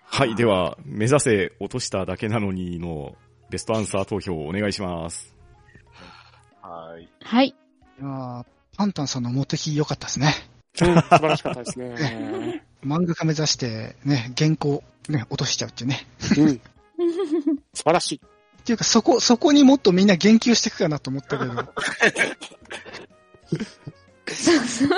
[0.05, 3.17] はい、では、目指せ落としただけなのにの
[3.51, 5.35] ベストアンサー投票をお願いします。
[6.61, 7.09] はい。
[7.23, 7.49] はい。
[7.49, 7.55] い
[8.01, 8.47] やー
[8.77, 10.35] パンタンさんのモテキ良かったですね。
[10.83, 12.63] うん、素晴らしかったですね。
[12.85, 16.07] 漫画家目指して、ね、原稿、ね、落としちゃうっていうね。
[16.39, 16.61] うん。
[17.75, 18.21] 素晴らしい。
[18.63, 21.53] っていうか、そこ、そこにもっとみんな言及していくかなと思ったけど。
[24.33, 24.89] そうそう。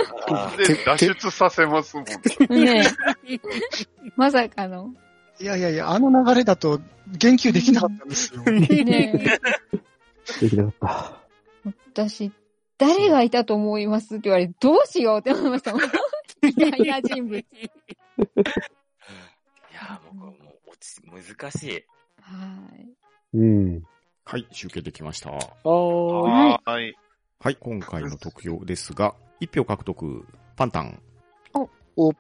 [0.67, 2.05] で、脱出させますもん。
[2.51, 2.85] ね
[3.27, 3.41] え
[4.17, 4.95] まさかの。
[5.41, 8.43] いやいやいや、あの流れだと言及できなかったんですよ。
[8.53, 8.69] ね
[10.41, 11.21] できなかった。
[11.67, 12.33] え私、
[12.77, 15.83] 誰がいたと思いますって言われて、どうしようって思いましたもん。
[16.43, 17.39] 意外な人物。
[17.39, 17.47] い
[19.73, 21.85] やー、もうこれもう落ち、難しい。
[22.21, 23.04] はい。
[23.35, 23.83] うん。
[24.25, 25.31] はい、集計できました。
[25.31, 26.95] はいはい。
[27.41, 30.25] はい、今回の得票ですが、1票獲得、
[30.57, 31.01] パンタン。
[31.97, 32.11] お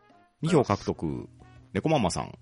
[0.42, 1.28] 2票獲得、
[1.72, 2.34] 猫ママさん。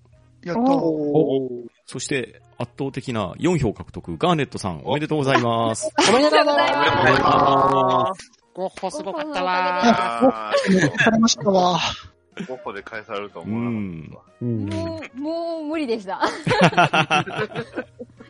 [0.43, 5.89] やっと、おーそして、圧倒的な4票獲得、ガーネットさん、 おめでとうございます。
[6.09, 8.31] おめでとうございおめでとうございます。
[8.53, 11.79] ゴッホすごかったわあもう疲れましたわ。
[11.79, 12.13] ー
[12.45, 14.19] 5個で返されるとう思わなかっん。
[14.41, 14.69] うん。
[14.69, 16.19] もう、もう無理でした。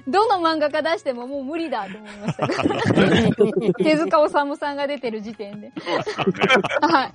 [0.08, 2.82] どの漫画家出してももう無理だと思いましたから。
[3.84, 5.72] 手塚治虫さんが出てる時点で。
[6.82, 7.12] はい。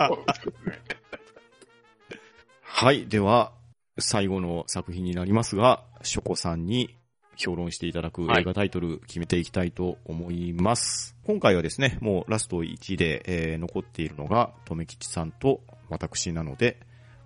[2.63, 3.53] はい、では、
[3.99, 6.97] 最後の作品になりますが、ショコさんに
[7.37, 11.17] 評論していただく映画タイトル決めていきたいと思います。
[11.25, 16.81] 今回はですね、もうラスト1で、えー残っているのが、とめきちさんと私なので、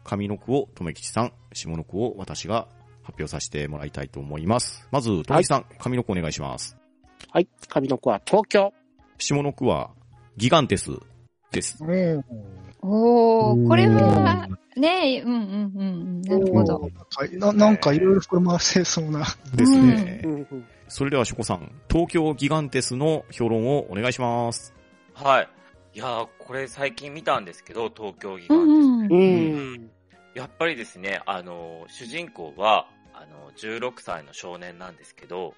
[0.05, 2.69] 上の句をとめきちさん、下の句を私が
[3.03, 4.87] 発表させてもらいたいと思います。
[4.91, 6.77] まず、とめきちさん、上の句お願いします。
[7.31, 7.49] はい。
[7.69, 8.73] 上の子は東京。
[9.19, 9.91] 下の句は、
[10.37, 10.91] ギガンテス
[11.51, 11.83] です。
[12.81, 16.23] おー、これは、ねえ、うんうんうんうん。
[16.23, 16.91] なるほど。
[17.39, 19.21] ななんかいろいろ膨らませそうな。
[19.55, 20.23] ですね。
[20.25, 24.75] うんうんそれでは、ショコさん、東京ギガンテスの評論をお願いします。
[25.15, 25.49] はい。
[25.95, 28.77] いやー、これ最近見たんですけど、東京ギうガンテス。
[28.77, 29.11] んうん。
[29.11, 29.91] うん。
[30.35, 35.55] やっぱりですね、あの、主人公は、あの、16歳の少年なんですけど、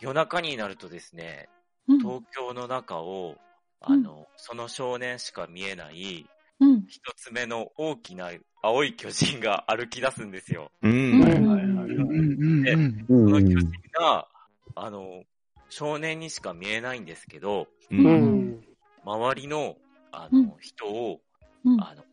[0.00, 1.48] 夜中になるとですね、
[1.88, 3.36] うん東京の中を、
[3.80, 6.26] あの、その少年しか見えない、
[6.60, 6.84] うん。
[6.86, 8.30] 一つ目の大きな
[8.62, 10.70] 青い巨人が歩き出すんですよ。
[10.82, 10.92] うん。
[10.92, 13.06] うんはいうんうんうん。
[13.06, 13.72] その巨人うん。
[13.92, 14.28] が、
[14.76, 15.24] あの、
[15.68, 17.94] 少年にしか見えないんですけど、う。
[17.94, 18.64] うんん。
[19.04, 19.76] 周りの、
[20.12, 21.20] あうんの、人を、
[21.64, 22.04] うんあの、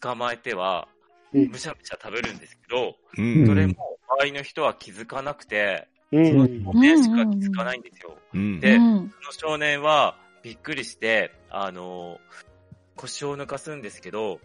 [0.00, 0.88] 捕まえては、
[1.32, 3.46] うんむしゃむしゃ食べるんですけど、うん。
[3.46, 6.26] それも周りの人は気づかなくて、うん。
[6.26, 8.18] 少年しか気づかないんですよ。
[8.34, 8.60] うん。
[8.60, 12.18] でうんその少年はびっくりして、あの、
[12.96, 14.40] 腰を抜かすんですけど、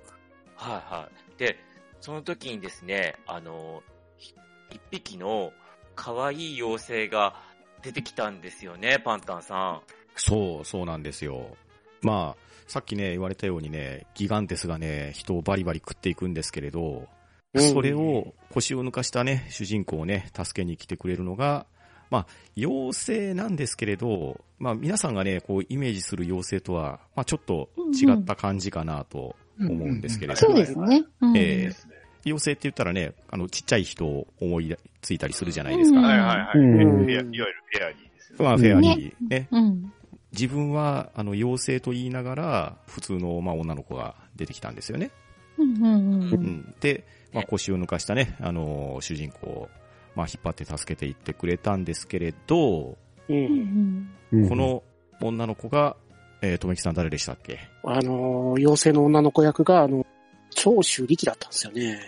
[0.55, 1.39] はいはい。
[1.39, 1.57] で、
[2.01, 3.81] その時にですね、あの、
[4.17, 4.35] ひ
[4.71, 5.51] 一匹の
[5.95, 7.41] 可愛い妖精が
[7.81, 9.81] 出てきたんですよね、パンタンさ
[10.15, 11.57] そう、そうなんですよ。
[12.05, 17.07] まあ、さっきね、言われたようにね、ギガンテスがね、人をバリバリ食っていくんですけれど、
[17.53, 21.65] うんそれを腰を抜かしたね、主人公をね、助けに来てくれるのが、
[22.09, 22.27] まあ、
[22.57, 31.05] 妖精なんですけれど、まあ、皆さんがね、こう、イメージする妖精とは、まあ、ちょっと違った感じかなと思うんですけれど、そうですね。
[31.21, 31.95] うんええ
[32.25, 35.99] 妖精って言ったらね、あの、ちっちゃい人を思いついたりするじゃないですか。
[35.99, 36.59] うんはいはいはい。
[36.59, 38.45] うんフェアいわゆるフェアリーですよね。
[38.45, 39.47] まあ、フェアリーね。
[39.51, 39.93] うん。
[40.37, 45.11] 自分は、あの、妖精と言いながら、普通の、まあ、女の子が出てきたんですよね。
[45.57, 46.75] うんうんうんうん。
[46.81, 49.69] で、まあ、腰を抜かしたね、あの、主人公を、
[50.15, 52.97] まあ、引っ張って助けていってくれたんですけれど、
[53.29, 53.33] う。
[53.33, 54.83] うんんこ、の
[55.21, 55.95] 女の子が、
[56.41, 57.59] えー、とめきさん誰でしたっけ？
[57.83, 60.05] あの、妖精の女の子役が、あの、
[60.51, 61.99] 長州力だったんですよね。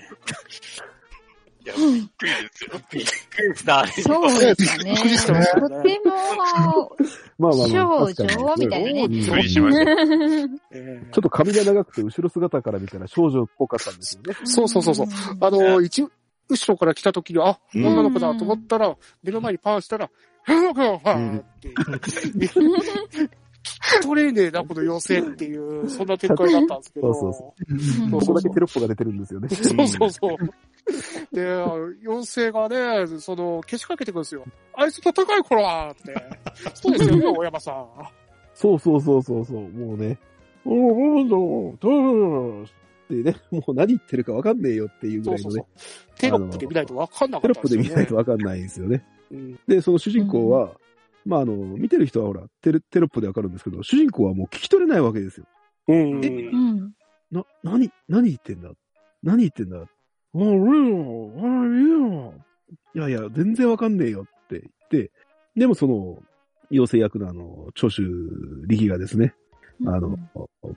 [1.67, 2.77] いや、うんびっくりですよ。
[2.77, 2.81] ん。
[2.91, 3.91] びっくりした、あれ。
[3.91, 4.91] そうですね。
[4.91, 6.95] びっくりしたねとても、
[7.37, 9.03] まあまあ女みたいなね。
[9.03, 9.91] うんびっくりしました。
[10.71, 14.33] えーちょっと髪が長くて後ろ姿から見たら少女っぽかったんですよね。
[14.45, 15.07] そうそうそうそう
[15.41, 16.03] あの、一、
[16.49, 20.09] 後ろから来た時に、あ、うん女の子だと思ったら、目の前にパンしたら、
[20.47, 21.69] 女の子よ、はーって。
[24.01, 27.13] 取れねえな、この妖精っていう、そんな展開だったんですけど。
[27.13, 29.49] そうそうんそうそこだけテロップが出てるんですよね。
[29.49, 30.37] そうそうそう。
[31.35, 31.45] で、
[32.05, 34.43] 妖精がね、その、消しかけてくるんですよ。
[34.73, 36.15] あいつ戦いこらって。
[36.73, 37.87] そうですよね、大山さん。
[38.53, 40.17] そうそうそうそうそう、もうね、
[40.65, 42.69] おーおーおーおーっ
[43.07, 46.17] てね、もう何言ってるかわかんねえよっていうぐらいのねそうそうそう、。
[46.17, 47.89] テロップで見ないとわかんなかテロップったですよね。
[47.89, 49.03] で見ないとわかんないんですよね。
[49.31, 50.71] うんで、その主人公は、
[51.27, 55.45] まああの、見てる人はほら、テロップでわかるんですけど、主人公はもう聞き取れないわけですよ。
[55.89, 56.23] うん。
[56.23, 56.93] うん。
[57.31, 58.71] な、何、何言ってんだ？
[59.21, 59.77] 何言ってんだ？
[59.79, 59.87] あ、
[60.33, 60.45] 俺
[60.89, 62.33] よ、あ、いいよ。
[62.95, 65.11] いやいや、全然わかんねえよって言って、
[65.55, 66.23] でもその、
[66.71, 68.03] 妖精役のあの、長州
[68.67, 69.33] 力がですね、
[69.85, 70.17] あの、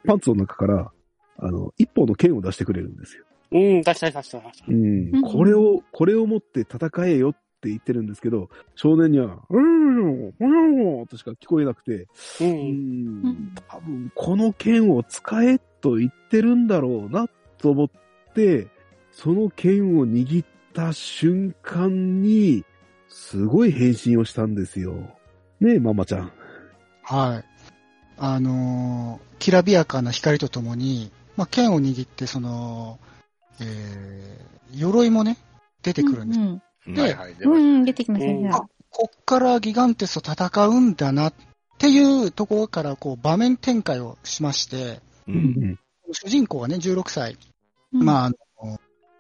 [0.07, 0.93] パンツの中から、
[1.39, 3.25] あの、一本の剣を出してくれるんですよ。
[3.53, 4.75] うん、出したい出したい出したい。
[4.75, 12.09] うんうんこれを、これを持って戦えよって言ってるんですけど、少年には、うん、うん、としか聞こえなくて、
[12.41, 12.45] う。
[12.45, 17.91] うんん、多分この剣を使えと言ってるんだろうなと思っ
[18.35, 18.69] て、
[19.13, 22.65] その剣を握った瞬間に、
[23.09, 24.95] すごい変身をしたんですよ。
[25.61, 26.33] ねえ、ママちゃん。
[27.03, 27.45] はい。
[28.19, 33.01] あのーきらびやかな光とともに、まあ、剣を握って、その、
[33.59, 35.39] えー、鎧もね、
[35.83, 36.41] 出てくるんです。
[36.41, 37.85] うんではいはい、出うん。
[37.85, 38.51] 出てきましたうんね。
[38.51, 38.61] あ
[38.93, 41.35] こっからギガンテスと戦うんだなっ
[41.79, 45.33] ていうところから、こう、場面展開をしまして、う。
[45.33, 45.79] うんん。
[46.13, 47.37] 主人公はね、16歳。
[47.93, 48.37] うんまあ、あの、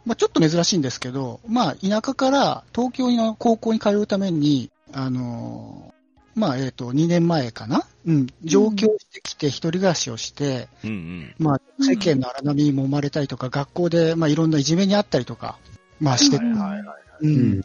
[0.04, 5.94] まあ、ちょっと珍しいんですけど、まあ、田舎から東京の高校に通うために、あの、
[6.34, 7.82] まあ、えっ、と、2年前かな？
[8.06, 11.34] うん、上京してきて一人暮らしをして、うんうん。
[11.38, 15.58] まあ、世間の荒波に揉まれたりとか、学校で、まあ、いろんないじめにあったりとか、
[16.00, 16.44] まあ、してた。
[16.44, 17.09] はいはいはい。
[17.20, 17.60] うん。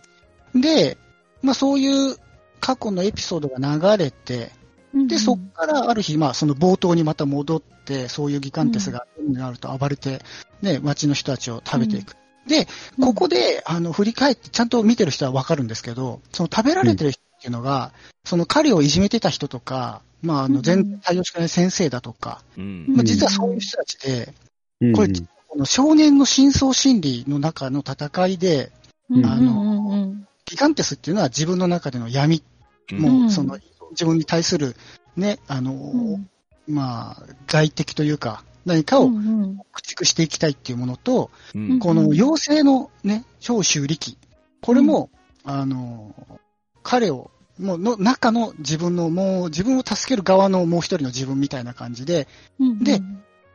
[0.61, 0.97] で、
[1.41, 2.15] まあ、そういう
[2.59, 4.51] 過去のエピソードが流れて、
[4.93, 10.21] うんで、そっからある日、まあ、その冒頭にまた戻って、そういうギガンテスがになると暴れて、
[10.61, 12.15] ね、街の人たちを食べていく。
[12.47, 12.67] で、
[12.99, 17.91] ここで、あの、振り返って、ちゃんと見てる人はわかるんですけど、その食べられてる人っていうのが、
[18.23, 22.85] その彼をいじめてた人とか、まあ、あの、うん全然対応してない先生だとか、うん。
[22.89, 24.33] まあ、実はそういう人たちで、
[24.81, 24.93] うん。
[24.93, 25.09] これ、
[25.47, 28.71] この少年の深層心理の中の戦いで、
[29.09, 29.25] うん。
[29.25, 32.43] あのうんうんギガンテスっていうのは自分の中での闇、
[32.91, 32.99] うん。
[32.99, 33.57] もう、その、
[33.91, 34.75] 自分に対する、
[35.17, 36.29] ね、あの、うん。
[36.67, 39.57] まあ、外敵というか、何かをうんうん。
[39.71, 41.79] 駆逐していきたいっていうものと、うん。
[41.79, 44.17] この妖精のね、長州力、
[44.61, 45.09] これも、
[45.43, 46.13] あの、
[46.83, 52.27] 彼を、もうの中の自分の、もう自分を助ける側のもう一人の自分みたいな感じで、
[52.59, 52.83] うん。
[52.83, 53.01] で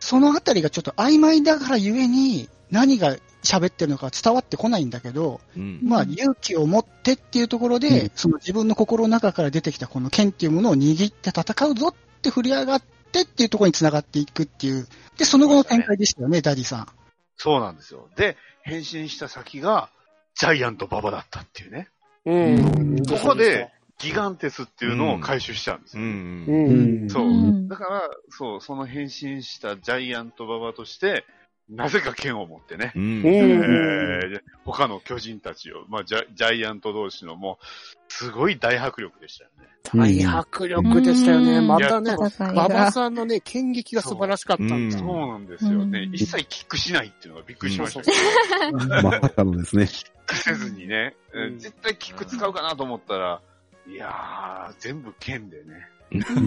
[0.00, 12.82] そのあたりがちょっと曖昧だからゆえに、何が喋ってるのか伝わってこないんだけど、うんまあ、勇気を持ってっていうところで、うんその自分の心の中から出てきたこの剣っていうものを握って戦うぞって振り上がっ
[13.12, 14.86] てっていうところに繋がっていくっていう。
[15.16, 16.88] で、その後の展開でしたよね、ダディさん。
[17.36, 18.08] そうなんですよ。
[18.16, 19.88] で、変身した先が、
[20.34, 21.88] ジャイアント馬場だったっていうね。
[22.26, 23.04] うん。
[23.06, 26.02] ここで、ギガンテスっていうのを回収しちゃうんですよ。
[26.02, 26.52] うんう。
[26.52, 27.10] うんん。
[27.10, 31.24] そううんだから、そう、その変身したジャイアント馬場として、
[31.70, 33.02] なぜか剣を持ってね、うん。
[33.02, 33.26] うん。
[33.26, 39.66] えーで他の巨人たちを、まあジャ、ジャイアント同士のもう、すごい大迫力でしたよね。
[39.82, 41.58] 大迫力でしたよね。
[41.58, 41.66] うん。
[41.66, 42.28] またね、馬
[42.68, 42.92] 場が。
[42.92, 45.08] さんのね、剣撃が素晴らしかったんだそう。
[45.08, 46.00] うんなんですよね。
[46.00, 46.14] うん。
[46.14, 48.04] 一切キックしないっていうのがびっくりしました。
[48.04, 49.86] そけうど、まさかのですね。
[49.86, 51.16] キックせずにね、
[51.58, 53.40] 絶対キック使うかなと思ったら、
[53.88, 56.46] いやー、全部剣でね、うん。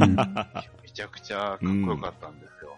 [0.83, 2.77] めちゃくちゃかっこよかったんですよ。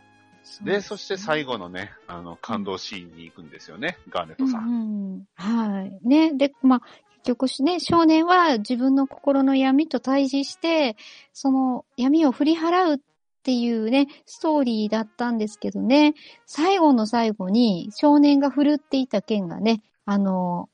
[0.63, 4.67] で、そして最後のね、あの、感動シーンに行くんですよね、ガーネットさん。
[4.67, 6.07] うんうんはい。
[6.07, 6.33] ね。
[6.33, 10.95] で、まあ、結局しね、少年は自分の心の闇と対峙して、
[11.33, 12.99] その闇を振り払うっ
[13.43, 16.13] ていうね、ストーリーだったんですけどね、
[16.45, 20.69] 最後の最後に少年が振るっていた剣がね、あの、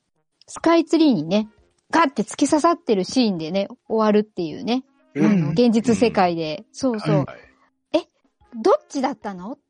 [0.46, 1.48] スカイツリーにね、
[1.90, 6.64] ガッて突き刺さってるシーンでね、終わるっていうね、うんあの、現実世界で。
[6.72, 7.16] そうそう。
[7.16, 7.52] はい
[8.54, 9.61] どっちだったのって、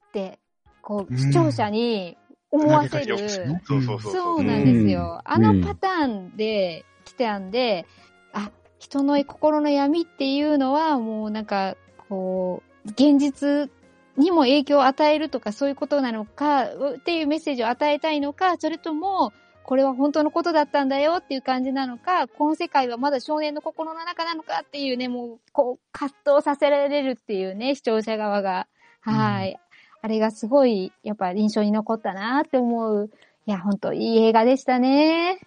[0.83, 2.17] こう、うん視聴者に
[2.51, 3.19] 思わせる。
[3.29, 5.21] そうなんですよ。
[5.25, 7.87] あうんのパターンで来たんで、
[8.33, 11.77] あ、人の心の闇っていうのはもうなんか、
[12.09, 13.71] こう、現実
[14.17, 19.33] にも影響を与えるとかそういうことなのか、っていうメッセージを与えたいのか、それとも、
[19.65, 28.67] これは本当のことだったんだよっていう感じなのか、この世界はまだ少年の心の中なのかっていうね、もう、こう、葛藤させられるっていうね、視聴者側が。
[29.01, 29.59] はい。
[30.05, 33.09] あれがすごい、やっぱ印象に残ったなって思う。
[33.47, 35.39] いや、本当いい映画でしたね。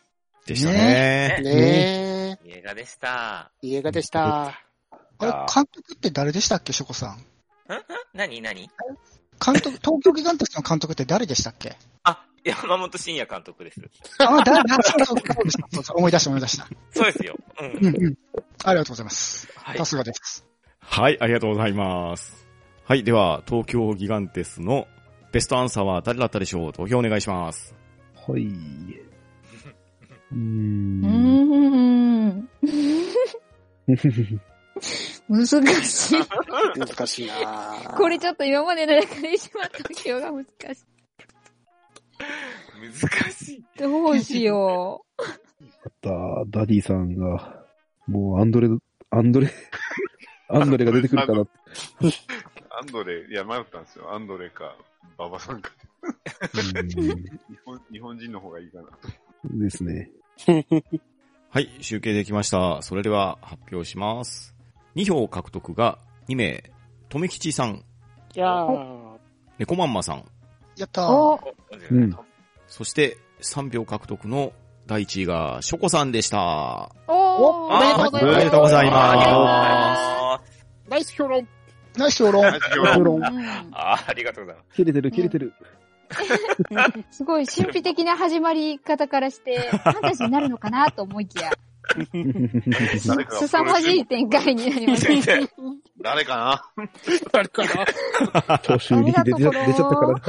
[0.46, 1.40] でしたね。
[1.44, 3.52] ねいい映画でした。
[3.62, 4.46] え、いい映画でした。
[4.48, 4.54] あ
[5.22, 7.26] れ、監督って誰でしたっけ、ショコさん？
[8.14, 8.42] 何？
[8.42, 8.70] 何？
[9.46, 11.76] 監督、東京ギガンテスの監督って誰でしたっけ？
[12.04, 13.82] あ、山本慎也監督です。
[14.20, 16.68] あ、誰だ、そうそうそうそうそう思い出した思い出した。
[16.92, 17.36] そうですよ。
[17.60, 17.66] う。
[17.66, 18.18] うんんうん。
[18.64, 19.50] ありがとうございます。
[19.56, 19.86] はいさ。
[19.86, 20.46] すがです。
[20.80, 22.45] はい、ありがとうございます。
[22.88, 24.88] はい、では、東京ギガンテスの
[25.32, 26.72] ベストアンサーは誰だったでしょう？
[26.72, 27.74] 投票お願いします。
[28.28, 28.44] はい。
[28.44, 30.36] うー。
[30.36, 32.48] うん。
[33.88, 33.98] 難し
[36.16, 36.20] い。
[36.78, 39.78] 難しいなこれちょっと今までの中で一番投
[40.08, 40.52] 票が難しい。
[42.80, 42.94] 難
[43.32, 43.66] しい。
[43.80, 45.24] どうしよあ
[45.90, 46.12] った、
[46.50, 47.66] ダディさんが、
[48.06, 48.70] もうアンドレ、
[49.10, 49.50] アンドレ、
[50.50, 51.52] アンドレが出てくるかなって。
[52.78, 54.14] アンドレ、いや、迷ったんですよ。
[54.14, 54.76] アンドレか、
[55.18, 55.72] 馬場さんか。
[55.74, 57.26] うん 日
[57.66, 58.90] 本日本人の方がいいかな。
[59.44, 60.12] ですね。
[61.50, 62.82] はい、集計できました。
[62.82, 64.56] それでは発表します。
[64.96, 65.98] 2票獲得が
[66.28, 66.64] 2名、
[67.10, 67.84] とめきちさん、
[68.36, 69.18] いやー、
[69.58, 70.24] 猫まんまさん、う。
[70.76, 71.12] やったー。
[71.12, 71.40] お
[71.92, 72.18] うん
[72.68, 74.52] そして3票獲得の
[74.88, 76.92] 第1位がショコさんでした。
[77.08, 79.42] おおめでとうございますおめでとうございますありがとう
[81.28, 81.55] ございます。
[81.98, 82.44] ナイス評論。
[82.44, 82.94] ナイス評論。
[82.96, 83.24] 評論うん
[83.74, 84.76] あありがとうございます。
[84.76, 85.54] 切れてる、切れてる。
[87.12, 91.52] すごい神秘的な始まり方からして、ファンタジーになるのかなと思いきや、
[93.40, 95.50] すさまじい展開になりましたね。
[96.02, 96.90] 誰かな？
[97.32, 97.70] 誰かな？
[98.60, 100.22] 長州力出ちゃ出ちゃったからな。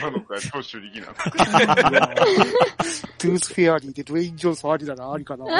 [0.00, 1.14] 女の子が長州力なの。
[1.14, 5.44] トゥースフェアリーでドウェイン・ジョンソンありだな、ありかな。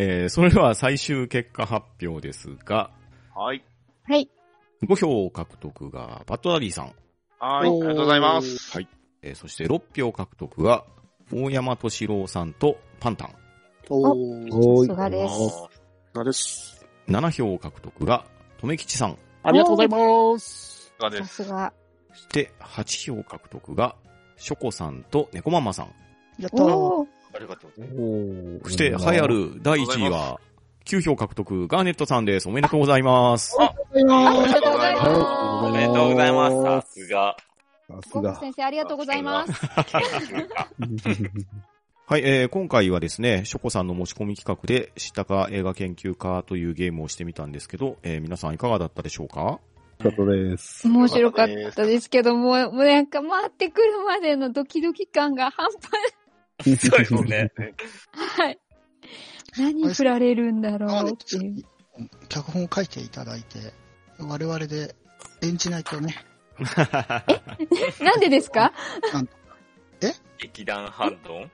[0.00, 2.92] えー、それでは最終結果発表ですが、
[3.34, 3.64] はい。
[4.04, 4.30] はい。
[4.86, 6.94] 5票獲得がバッドダディさん、はい。
[7.40, 8.76] ありがとうございます。
[8.76, 8.88] はい
[9.22, 10.84] えーそして6票獲得が
[11.32, 13.34] 大山敏郎さんとパンタン、
[13.90, 15.68] おー、おさすがです。
[16.14, 16.86] なです。
[17.08, 18.24] 7票獲得が
[18.60, 20.92] とめきちさん、ありがとうございます。
[20.96, 21.42] さがです。
[21.42, 21.72] すが。
[22.12, 23.96] そして8票獲得が
[24.36, 25.86] ショコさんと猫ママさん、
[26.38, 27.17] やったー。
[27.38, 28.64] ありがとうございます。
[28.64, 30.40] そして栄えある第1位は
[30.86, 32.48] 9票獲得ガーネットさんです。
[32.48, 33.56] おめでとうございます。
[33.60, 35.08] ありがとうございます。
[35.66, 36.62] おめでとうございます。
[36.64, 37.36] さすが。
[37.88, 38.40] さすが。
[38.40, 39.52] 先生、ありがとうございます。
[42.06, 49.40] はい、えー、今回はですね、ショコさんの持ち込み企画で、知ったか映画研究家というゲームをしてみたんですけど、えー、皆さんいかがだったでしょうか？
[49.40, 49.60] よ
[49.98, 50.88] かったです。
[50.88, 55.80] 面白かったですけども、もうなんか回ってくるまでのドキドキ感が半端
[56.62, 57.52] そうですね。
[58.38, 58.58] ない。
[59.56, 61.64] 何振られるんだろうっていう。
[62.28, 63.72] 脚本を書いていただいて、
[64.18, 64.94] 我々で
[65.42, 66.14] 演じないとね。
[68.00, 68.72] なんでですか？
[70.38, 71.50] 劇団ハンドン？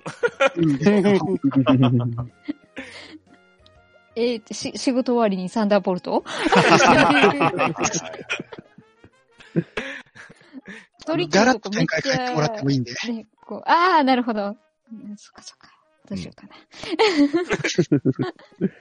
[4.17, 6.23] えーと、し、仕事終わりにサンダーボルト？
[11.07, 12.93] トリックガラッとかめっちと展開変えてもらってもいいんで。
[13.03, 14.57] ゃ、ね、こう、ああ、なるほど。
[15.16, 15.70] そっかそっか。
[16.09, 16.55] どうしようかな。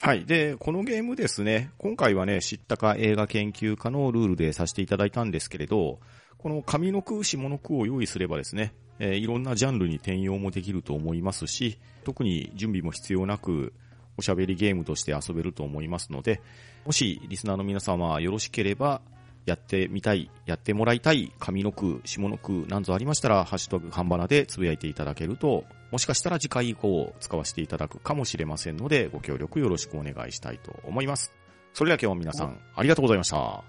[0.00, 0.24] はい。
[0.24, 6.00] で、このゲームですね、今回はね、知ったか映画研究家のルールでさせていただいたんですけれど、
[6.38, 13.72] この上の句、下の句を用意すればですね、えーいろんなジャンルに転用もできると思いますし、特に準備も必要なく、
[14.16, 16.42] おしゃべりゲームとして遊べると思いますので、
[16.84, 19.02] もしリスナーの皆様よろしければ、
[19.44, 31.32] やってみたい、やってもらいたい上の句、下の句なんぞありましたら、ハッシュタグ半ばなでつぶやいていただけると、もしかしたら次回以降使わせていただくかもしれませんので、ご協力よろしくお願いしたいと思います。
[31.74, 33.36] それでは今日は皆さん、ありがとうございました。
[33.36, 33.62] あ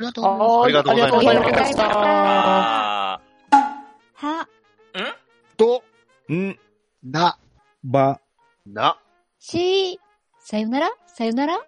[0.00, 0.64] りがとうございます。
[0.64, 1.90] ありがとうございますありがとうございました。
[1.90, 3.20] あ
[4.14, 4.48] は、
[5.56, 5.82] と、
[6.32, 6.58] ん、
[7.04, 7.38] だ。
[7.82, 8.20] ば、
[8.66, 8.98] な。
[9.38, 10.00] し、
[10.40, 10.90] さよなら？
[11.06, 11.60] さよなら？